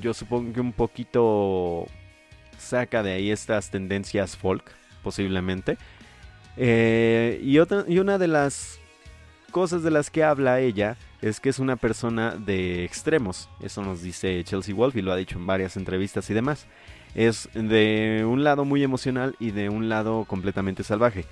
Yo 0.00 0.14
supongo 0.14 0.52
que 0.52 0.60
un 0.60 0.72
poquito 0.72 1.86
saca 2.58 3.02
de 3.02 3.12
ahí 3.12 3.30
estas 3.30 3.70
tendencias 3.70 4.36
folk, 4.36 4.70
posiblemente. 5.02 5.78
Eh, 6.56 7.40
y, 7.42 7.58
otra, 7.58 7.84
y 7.88 7.98
una 7.98 8.18
de 8.18 8.28
las 8.28 8.78
cosas 9.50 9.82
de 9.82 9.90
las 9.90 10.10
que 10.10 10.24
habla 10.24 10.60
ella 10.60 10.96
es 11.20 11.40
que 11.40 11.48
es 11.48 11.58
una 11.58 11.76
persona 11.76 12.36
de 12.36 12.84
extremos. 12.84 13.48
Eso 13.60 13.82
nos 13.82 14.02
dice 14.02 14.42
Chelsea 14.44 14.74
Wolf 14.74 14.96
y 14.96 15.02
lo 15.02 15.12
ha 15.12 15.16
dicho 15.16 15.38
en 15.38 15.46
varias 15.46 15.76
entrevistas 15.76 16.28
y 16.30 16.34
demás. 16.34 16.66
Es 17.14 17.48
de 17.54 18.24
un 18.26 18.44
lado 18.44 18.64
muy 18.64 18.82
emocional 18.82 19.36
y 19.38 19.50
de 19.50 19.68
un 19.68 19.88
lado 19.88 20.24
completamente 20.24 20.82
salvaje. 20.82 21.26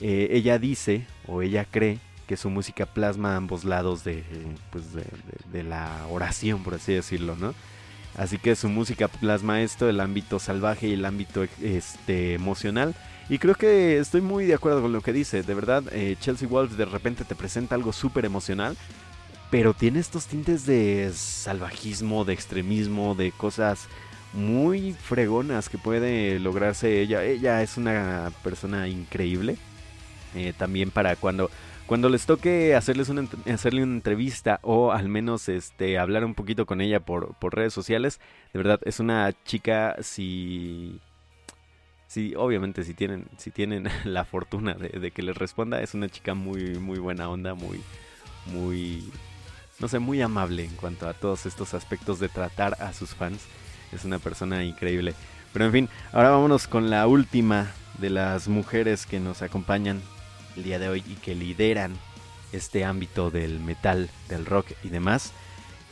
Eh, 0.00 0.28
ella 0.32 0.58
dice, 0.58 1.06
o 1.26 1.42
ella 1.42 1.64
cree, 1.64 1.98
que 2.26 2.36
su 2.36 2.50
música 2.50 2.86
plasma 2.86 3.36
ambos 3.36 3.64
lados 3.64 4.04
de, 4.04 4.24
pues 4.70 4.86
de, 4.94 5.62
la 5.62 6.06
oración, 6.10 6.62
por 6.62 6.74
así 6.74 6.94
decirlo, 6.94 7.36
¿no? 7.36 7.54
Así 8.16 8.38
que 8.38 8.54
su 8.54 8.68
música 8.68 9.08
plasma 9.08 9.60
esto, 9.62 9.88
el 9.88 10.00
ámbito 10.00 10.38
salvaje 10.38 10.88
y 10.88 10.92
el 10.92 11.04
ámbito 11.04 11.44
este, 11.60 12.34
emocional. 12.34 12.94
Y 13.28 13.38
creo 13.38 13.54
que 13.54 13.98
estoy 13.98 14.20
muy 14.20 14.44
de 14.44 14.54
acuerdo 14.54 14.82
con 14.82 14.92
lo 14.92 15.00
que 15.00 15.12
dice. 15.12 15.42
De 15.42 15.54
verdad, 15.54 15.82
eh, 15.92 16.16
Chelsea 16.20 16.46
Wolf 16.46 16.72
de 16.72 16.84
repente 16.84 17.24
te 17.24 17.34
presenta 17.34 17.74
algo 17.74 17.92
súper 17.92 18.24
emocional. 18.24 18.76
Pero 19.50 19.74
tiene 19.74 20.00
estos 20.00 20.26
tintes 20.26 20.66
de 20.66 21.12
salvajismo, 21.14 22.24
de 22.24 22.32
extremismo, 22.32 23.14
de 23.14 23.30
cosas 23.32 23.88
muy 24.34 24.92
fregonas 24.92 25.68
que 25.68 25.78
puede 25.78 26.38
lograrse 26.40 27.00
ella. 27.00 27.24
Ella 27.24 27.62
es 27.62 27.76
una 27.76 28.32
persona 28.42 28.88
increíble. 28.88 29.56
Eh, 30.34 30.52
también 30.56 30.90
para 30.90 31.14
cuando, 31.14 31.48
cuando 31.86 32.08
les 32.08 32.26
toque 32.26 32.74
hacerles 32.74 33.08
una, 33.08 33.28
hacerle 33.52 33.84
una 33.84 33.94
entrevista 33.94 34.58
o 34.62 34.90
al 34.90 35.08
menos 35.08 35.48
este, 35.48 35.98
hablar 35.98 36.24
un 36.24 36.34
poquito 36.34 36.66
con 36.66 36.80
ella 36.80 37.00
por, 37.00 37.34
por 37.36 37.54
redes 37.54 37.72
sociales. 37.72 38.20
De 38.52 38.58
verdad, 38.58 38.80
es 38.84 39.00
una 39.00 39.32
chica 39.44 39.96
si... 40.02 41.00
Sí, 42.06 42.34
obviamente 42.36 42.84
si 42.84 42.94
tienen, 42.94 43.26
si 43.38 43.50
tienen 43.50 43.88
la 44.04 44.24
fortuna 44.24 44.74
de, 44.74 45.00
de 45.00 45.10
que 45.10 45.22
les 45.22 45.36
responda, 45.36 45.80
es 45.80 45.94
una 45.94 46.08
chica 46.08 46.34
muy, 46.34 46.78
muy 46.78 46.98
buena 46.98 47.28
onda, 47.28 47.54
muy, 47.54 47.80
muy, 48.46 49.10
no 49.80 49.88
sé, 49.88 49.98
muy 49.98 50.20
amable 50.22 50.64
en 50.64 50.76
cuanto 50.76 51.08
a 51.08 51.14
todos 51.14 51.46
estos 51.46 51.74
aspectos 51.74 52.20
de 52.20 52.28
tratar 52.28 52.76
a 52.80 52.92
sus 52.92 53.14
fans. 53.14 53.46
Es 53.94 54.04
una 54.04 54.18
persona 54.18 54.64
increíble. 54.64 55.14
Pero 55.52 55.66
en 55.66 55.72
fin, 55.72 55.88
ahora 56.12 56.30
vámonos 56.30 56.66
con 56.66 56.90
la 56.90 57.06
última 57.06 57.70
de 57.98 58.10
las 58.10 58.48
mujeres 58.48 59.06
que 59.06 59.20
nos 59.20 59.42
acompañan 59.42 60.02
el 60.56 60.64
día 60.64 60.78
de 60.78 60.88
hoy 60.88 61.04
y 61.06 61.14
que 61.14 61.34
lideran 61.34 61.92
este 62.52 62.84
ámbito 62.84 63.30
del 63.30 63.60
metal, 63.60 64.10
del 64.28 64.46
rock 64.46 64.72
y 64.82 64.88
demás. 64.88 65.32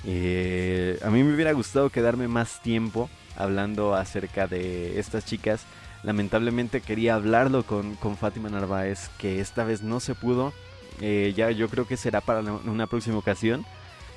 Eh, 0.04 0.98
a 1.04 1.10
mí 1.10 1.22
me 1.22 1.34
hubiera 1.34 1.52
gustado 1.52 1.90
quedarme 1.90 2.26
más 2.26 2.60
tiempo 2.62 3.08
hablando 3.36 3.94
acerca 3.94 4.46
de 4.46 4.98
estas 4.98 5.24
chicas. 5.24 5.64
Lamentablemente 6.02 6.80
quería 6.80 7.14
hablarlo 7.14 7.64
con, 7.64 7.94
con 7.94 8.16
Fátima 8.16 8.48
Narváez, 8.48 9.10
que 9.18 9.40
esta 9.40 9.64
vez 9.64 9.82
no 9.82 10.00
se 10.00 10.14
pudo. 10.14 10.52
Eh, 11.00 11.32
ya 11.36 11.50
yo 11.50 11.68
creo 11.68 11.86
que 11.86 11.96
será 11.96 12.20
para 12.20 12.40
una 12.40 12.86
próxima 12.86 13.18
ocasión. 13.18 13.64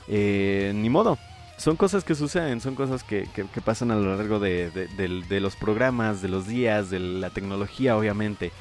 Eh, 0.07 0.71
ni 0.75 0.89
modo. 0.89 1.17
Son 1.57 1.77
cosas 1.77 2.03
que 2.03 2.15
suceden, 2.15 2.59
son 2.59 2.75
cosas 2.75 3.03
que, 3.03 3.27
que- 3.33 3.45
pasan 3.61 3.91
a 3.91 3.95
lo 3.95 4.15
largo 4.15 4.39
de, 4.39 4.69
de- 4.71 5.39
los 5.39 5.55
programas, 5.55 6.21
de 6.21 6.27
los 6.27 6.47
días, 6.47 6.89
de 6.89 6.99
la 6.99 7.29
tecnología, 7.29 7.97
obviamente. 7.97 8.51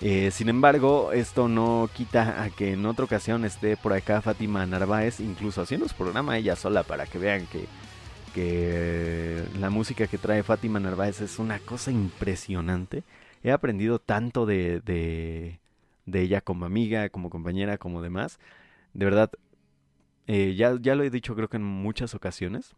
Eh, 0.00 0.30
sin 0.30 0.48
embargo, 0.48 1.12
esto 1.12 1.48
no 1.48 1.88
quita 1.92 2.42
a 2.42 2.50
que 2.50 2.72
en 2.72 2.86
otra 2.86 3.04
ocasión 3.04 3.44
esté 3.44 3.76
por 3.76 3.92
acá 3.94 4.20
Fátima 4.22 4.64
Narváez, 4.66 5.20
incluso 5.20 5.62
haciendo 5.62 5.88
su 5.88 5.96
programa 5.96 6.36
ella 6.38 6.54
sola 6.56 6.82
para 6.84 7.06
que 7.06 7.18
vean 7.18 7.46
que, 7.46 7.66
que 8.34 9.42
la 9.58 9.70
música 9.70 10.06
que 10.06 10.18
trae 10.18 10.42
Fátima 10.42 10.80
Narváez 10.80 11.20
es 11.20 11.38
una 11.38 11.58
cosa 11.60 11.90
impresionante. 11.90 13.02
He 13.42 13.50
aprendido 13.52 13.98
tanto 13.98 14.46
de, 14.46 14.80
de 14.80 16.20
ella 16.22 16.40
como 16.40 16.64
amiga, 16.66 17.08
como 17.08 17.30
compañera, 17.30 17.78
como 17.78 18.02
demás. 18.02 18.38
De 18.94 19.04
verdad, 19.04 19.30
eh, 20.26 20.54
ya, 20.56 20.76
ya 20.80 20.94
lo 20.94 21.04
he 21.04 21.10
dicho 21.10 21.34
creo 21.34 21.48
que 21.48 21.56
en 21.58 21.64
muchas 21.64 22.14
ocasiones. 22.14 22.74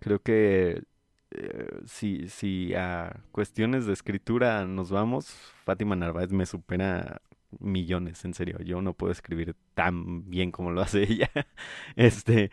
Creo 0.00 0.20
que 0.22 0.84
eh, 1.32 1.68
si, 1.86 2.28
si 2.28 2.74
a 2.74 3.20
cuestiones 3.32 3.86
de 3.86 3.92
escritura 3.92 4.64
nos 4.66 4.90
vamos, 4.90 5.26
Fátima 5.64 5.96
Narváez 5.96 6.32
me 6.32 6.46
supera 6.46 7.20
millones, 7.60 8.24
en 8.24 8.34
serio. 8.34 8.58
Yo 8.62 8.82
no 8.82 8.94
puedo 8.94 9.12
escribir 9.12 9.56
tan 9.74 10.28
bien 10.30 10.50
como 10.52 10.70
lo 10.70 10.80
hace 10.82 11.02
ella. 11.10 11.30
Este, 11.96 12.50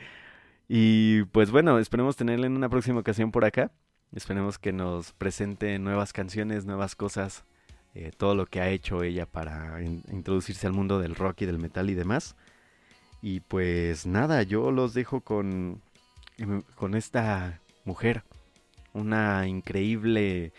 y 0.68 1.24
pues 1.26 1.52
bueno, 1.52 1.80
esperemos 1.80 2.16
tenerla 2.16 2.48
en 2.48 2.56
una 2.56 2.70
próxima 2.70 3.00
ocasión 3.00 3.32
por 3.32 3.46
acá. 3.46 3.72
Esperemos 4.14 4.58
que 4.60 4.72
nos 4.74 5.14
presente 5.14 5.78
nuevas 5.80 6.14
canciones, 6.14 6.66
nuevas 6.66 6.96
cosas, 6.96 7.46
eh, 7.94 8.12
todo 8.18 8.36
lo 8.36 8.46
que 8.46 8.62
ha 8.62 8.70
hecho 8.70 9.04
ella 9.04 9.26
para 9.26 9.82
in- 9.84 10.04
introducirse 10.12 10.68
al 10.68 10.74
mundo 10.74 11.00
del 11.00 11.16
rock 11.16 11.42
y 11.42 11.46
del 11.46 11.60
metal 11.60 11.90
y 11.90 11.96
demás. 11.96 12.36
Y 13.22 13.40
pues 13.40 14.06
nada, 14.06 14.44
yo 14.44 14.72
los 14.72 14.94
dejo 14.94 15.22
con, 15.22 15.82
em, 16.38 16.62
con 16.76 16.96
esta 16.96 17.62
mujer, 17.84 18.24
una 18.94 19.48
increíble 19.48 20.54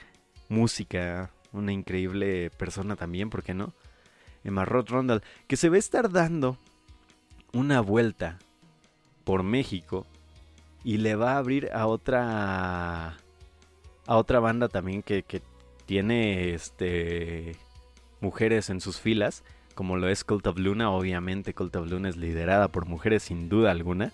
música, 0.48 1.30
una 1.52 1.72
increíble 1.72 2.50
persona 2.50 2.96
también, 2.96 3.30
¿por 3.30 3.42
qué 3.42 3.54
no? 3.54 3.72
Emma 4.44 4.64
Roth 4.64 4.90
Rondal, 4.90 5.22
que 5.46 5.56
se 5.56 5.68
va 5.68 5.76
a 5.76 5.80
estar 5.80 6.10
dando 6.10 6.58
una 7.52 7.80
vuelta 7.80 8.38
por 9.24 9.42
México 9.42 10.06
y 10.84 10.98
le 10.98 11.16
va 11.16 11.32
a 11.32 11.38
abrir 11.38 11.70
a 11.72 11.86
otra 11.86 13.16
a 14.06 14.16
otra 14.16 14.38
banda 14.38 14.68
también 14.68 15.02
que, 15.02 15.24
que 15.24 15.42
tiene 15.84 16.54
este 16.54 17.56
mujeres 18.20 18.70
en 18.70 18.80
sus 18.80 19.00
filas 19.00 19.42
como 19.76 19.96
lo 19.96 20.08
es 20.08 20.24
Cult 20.24 20.46
of 20.48 20.58
Luna 20.58 20.90
obviamente 20.90 21.54
Cult 21.54 21.76
of 21.76 21.88
Luna 21.88 22.08
es 22.08 22.16
liderada 22.16 22.68
por 22.68 22.86
mujeres 22.86 23.22
sin 23.22 23.48
duda 23.48 23.70
alguna. 23.70 24.12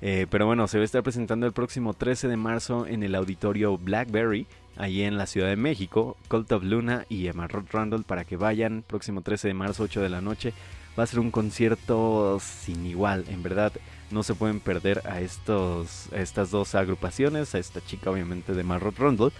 Eh, 0.00 0.26
pero 0.30 0.46
bueno 0.46 0.66
se 0.68 0.78
va 0.78 0.82
a 0.82 0.84
estar 0.84 1.02
presentando 1.02 1.46
el 1.46 1.52
próximo 1.52 1.92
13 1.92 2.28
de 2.28 2.36
marzo 2.36 2.86
en 2.86 3.02
el 3.02 3.14
auditorio 3.14 3.76
Blackberry 3.76 4.46
allí 4.76 5.02
en 5.02 5.18
la 5.18 5.26
Ciudad 5.26 5.48
de 5.48 5.56
México. 5.56 6.16
Cult 6.28 6.50
of 6.52 6.62
Luna 6.62 7.04
y 7.08 7.26
Emma 7.26 7.48
Roth 7.48 7.72
Randall 7.72 8.04
para 8.04 8.24
que 8.24 8.36
vayan 8.36 8.84
próximo 8.86 9.20
13 9.22 9.48
de 9.48 9.54
marzo 9.54 9.82
8 9.82 10.00
de 10.00 10.08
la 10.08 10.20
noche. 10.20 10.54
Va 10.98 11.02
a 11.02 11.06
ser 11.06 11.18
un 11.18 11.30
concierto 11.30 12.38
sin 12.40 12.86
igual 12.86 13.24
en 13.28 13.42
verdad. 13.42 13.72
No 14.10 14.22
se 14.22 14.34
pueden 14.34 14.60
perder 14.60 15.02
a 15.04 15.20
estos 15.20 16.12
estas 16.12 16.50
dos 16.50 16.74
agrupaciones, 16.74 17.54
a 17.54 17.58
esta 17.58 17.84
chica 17.84 18.10
obviamente 18.10 18.54
de 18.54 18.62
Marrot 18.62 18.98
Rundle. 18.98 19.32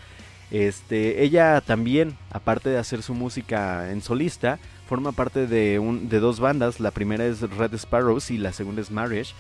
Este, 0.53 1.23
ella 1.23 1.63
también, 1.63 2.19
aparte 2.31 2.69
de 2.69 2.77
hacer 2.77 3.03
su 3.03 3.15
música 3.15 3.91
en 3.91 4.03
solista, 4.03 4.59
forma 4.93 5.13
parte 5.13 5.47
de, 5.47 5.79
un, 5.79 6.11
de 6.11 6.21
dos 6.21 6.39
bandas. 6.39 6.79
La 6.79 6.91
primera 6.91 7.25
es 7.25 7.41
Red 7.41 7.75
Sparrows 7.79 8.31
y 8.31 8.37
la 8.37 8.53
segunda 8.53 8.83
es 8.83 8.91
Marriage. 8.91 9.33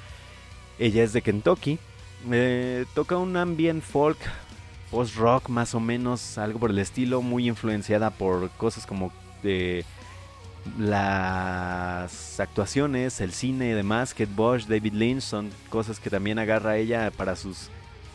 Ella 0.78 1.05
es 1.05 1.12
de 1.12 1.20
Kentucky. 1.20 1.78
Eh, 2.30 2.86
toca 2.94 3.18
un 3.18 3.36
ambient 3.36 3.82
folk, 3.82 4.16
post-rock 4.90 5.50
más 5.50 5.74
o 5.74 5.80
menos, 5.80 6.38
algo 6.38 6.59
por 6.59 6.70
el 6.70 6.78
estilo, 6.78 7.20
muy 7.20 7.48
influenciada 7.48 8.09
por 8.09 8.48
cosas 8.53 8.86
como 8.86 9.12
de 9.42 9.84
las 10.78 12.40
actuaciones, 12.40 13.20
el 13.20 13.34
cine 13.34 13.72
y 13.72 13.72
demás, 13.72 14.14
Kate 14.14 14.32
Bush, 14.34 14.64
David 14.64 14.94
Lynch, 14.94 15.20
son 15.20 15.50
cosas 15.68 16.00
que 16.00 16.09
también 16.09 16.38
agarra 16.38 16.78
ella 16.78 17.11
para 17.14 17.36
sus, 17.36 17.68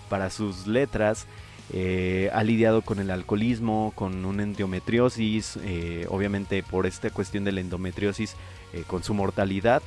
para 0.10 0.32
sus 0.32 0.66
letras. 0.66 1.28
Eh, 1.74 2.30
ha 2.34 2.43
lidiado 2.43 2.82
con 2.82 2.99
el 2.99 3.11
alcoholismo, 3.11 3.91
con 3.95 4.24
una 4.26 4.43
endometriosis, 4.43 5.57
eh, 5.63 6.05
obviamente 6.09 6.63
por 6.63 6.86
esta 6.86 7.09
cuestión 7.09 7.43
de 7.43 7.51
la 7.51 7.61
endometriosis, 7.61 8.36
eh, 8.74 8.84
con 8.88 9.03
su 9.03 9.13
mortalidad. 9.13 9.82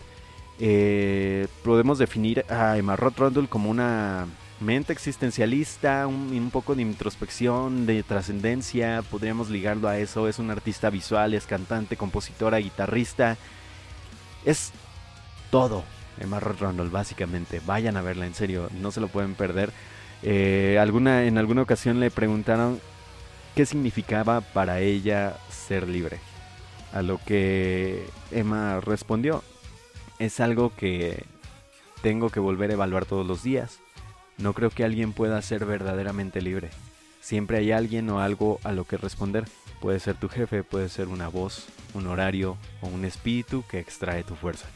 Eh, 0.58 1.48
podemos 1.64 1.98
definir 1.98 2.44
a 2.50 2.76
Emma 2.76 2.96
Roth 2.96 3.48
como 3.48 3.70
una 3.70 4.26
mente 4.60 4.92
existencialista, 4.92 6.06
un, 6.06 6.32
un 6.32 6.50
poco 6.50 6.74
de 6.74 6.82
introspección, 6.82 7.86
de 7.86 8.02
trascendencia, 8.02 9.02
podríamos 9.10 9.48
ligarlo 9.48 9.88
a 9.88 9.98
eso, 9.98 10.28
es 10.28 10.38
una 10.38 10.52
artista 10.52 10.90
visual, 10.90 11.32
es 11.32 11.46
cantante, 11.46 11.96
compositora, 11.96 12.58
guitarrista, 12.58 13.38
es 14.44 14.72
todo 15.50 15.82
Emma 16.20 16.38
Roth 16.38 16.60
básicamente, 16.90 17.60
vayan 17.66 17.96
a 17.96 18.02
verla 18.02 18.26
en 18.26 18.34
serio, 18.34 18.68
no 18.80 18.92
se 18.92 19.00
lo 19.00 19.08
pueden 19.08 19.34
perder. 19.34 19.72
Eh, 20.22 20.78
alguna, 20.80 21.24
en 21.24 21.38
alguna 21.38 21.62
ocasión 21.62 22.00
le 22.00 22.10
preguntaron 22.10 22.80
qué 23.54 23.66
significaba 23.66 24.40
para 24.40 24.80
ella 24.80 25.36
ser 25.50 25.88
libre. 25.88 26.18
A 26.92 27.02
lo 27.02 27.18
que 27.18 28.04
Emma 28.30 28.80
respondió, 28.80 29.42
es 30.18 30.40
algo 30.40 30.74
que 30.74 31.24
tengo 32.02 32.30
que 32.30 32.40
volver 32.40 32.70
a 32.70 32.74
evaluar 32.74 33.06
todos 33.06 33.26
los 33.26 33.42
días. 33.42 33.78
No 34.38 34.54
creo 34.54 34.70
que 34.70 34.84
alguien 34.84 35.12
pueda 35.12 35.40
ser 35.42 35.64
verdaderamente 35.64 36.42
libre. 36.42 36.70
Siempre 37.20 37.58
hay 37.58 37.72
alguien 37.72 38.08
o 38.10 38.20
algo 38.20 38.58
a 38.64 38.72
lo 38.72 38.84
que 38.84 38.96
responder. 38.96 39.44
Puede 39.80 40.00
ser 40.00 40.16
tu 40.16 40.28
jefe, 40.28 40.62
puede 40.64 40.88
ser 40.88 41.08
una 41.08 41.28
voz, 41.28 41.68
un 41.94 42.06
horario 42.06 42.56
o 42.80 42.88
un 42.88 43.04
espíritu 43.04 43.64
que 43.68 43.78
extrae 43.78 44.24
tu 44.24 44.34
fuerza. 44.34 44.66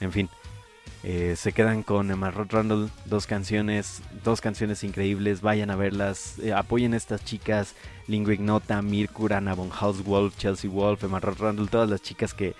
En 0.00 0.12
fin, 0.12 0.28
eh, 1.06 1.36
se 1.36 1.52
quedan 1.52 1.82
con 1.82 2.10
Emma 2.10 2.30
Randall, 2.30 2.90
dos 3.04 3.26
canciones, 3.26 4.00
dos 4.24 4.40
canciones 4.40 4.82
increíbles, 4.84 5.42
vayan 5.42 5.70
a 5.70 5.76
verlas, 5.76 6.38
eh, 6.38 6.54
apoyen 6.54 6.94
a 6.94 6.96
estas 6.96 7.22
chicas, 7.22 7.74
Lingua 8.06 8.32
Ignota, 8.32 8.80
Mirkura, 8.80 9.38
Von 9.54 9.70
Wolf, 10.02 10.38
Chelsea 10.38 10.70
Wolf, 10.70 11.04
Emma 11.04 11.20
Randall, 11.20 11.68
todas 11.68 11.90
las 11.90 12.00
chicas 12.00 12.32
que, 12.32 12.54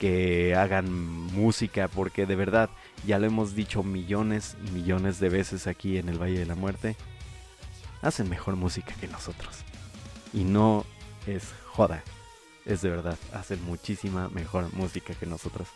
que 0.00 0.56
hagan 0.56 0.90
música, 0.90 1.86
porque 1.86 2.26
de 2.26 2.34
verdad, 2.34 2.68
ya 3.06 3.20
lo 3.20 3.26
hemos 3.26 3.54
dicho 3.54 3.84
millones 3.84 4.56
y 4.66 4.72
millones 4.72 5.20
de 5.20 5.28
veces 5.28 5.68
aquí 5.68 5.96
en 5.96 6.08
el 6.08 6.20
Valle 6.20 6.40
de 6.40 6.46
la 6.46 6.56
Muerte, 6.56 6.96
hacen 8.02 8.28
mejor 8.28 8.56
música 8.56 8.92
que 9.00 9.06
nosotros. 9.06 9.58
Y 10.32 10.42
no 10.42 10.84
es 11.28 11.52
joda, 11.66 12.02
es 12.64 12.82
de 12.82 12.90
verdad, 12.90 13.16
hacen 13.32 13.64
muchísima 13.64 14.28
mejor 14.30 14.74
música 14.74 15.14
que 15.14 15.26
nosotros. 15.26 15.68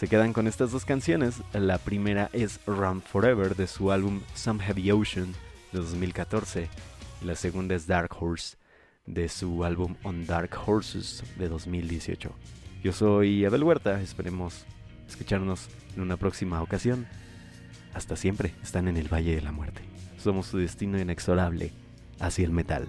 Se 0.00 0.08
quedan 0.08 0.32
con 0.32 0.46
estas 0.46 0.72
dos 0.72 0.86
canciones. 0.86 1.42
La 1.52 1.76
primera 1.76 2.30
es 2.32 2.58
Run 2.66 3.02
Forever 3.02 3.54
de 3.54 3.66
su 3.66 3.92
álbum 3.92 4.22
Some 4.32 4.64
Heavy 4.64 4.90
Ocean 4.92 5.34
de 5.72 5.78
2014. 5.80 6.70
Y 7.20 7.24
la 7.26 7.34
segunda 7.34 7.74
es 7.74 7.86
Dark 7.86 8.10
Horse 8.18 8.56
de 9.04 9.28
su 9.28 9.62
álbum 9.62 9.96
On 10.02 10.24
Dark 10.24 10.56
Horses 10.64 11.22
de 11.36 11.50
2018. 11.50 12.32
Yo 12.82 12.92
soy 12.94 13.44
Abel 13.44 13.62
Huerta, 13.62 14.00
esperemos 14.00 14.64
escucharnos 15.06 15.68
en 15.94 16.00
una 16.00 16.16
próxima 16.16 16.62
ocasión. 16.62 17.06
Hasta 17.92 18.16
siempre, 18.16 18.54
están 18.62 18.88
en 18.88 18.96
el 18.96 19.12
Valle 19.12 19.34
de 19.34 19.42
la 19.42 19.52
Muerte. 19.52 19.82
Somos 20.16 20.46
su 20.46 20.56
destino 20.56 20.98
inexorable 20.98 21.72
hacia 22.20 22.46
el 22.46 22.52
metal. 22.52 22.88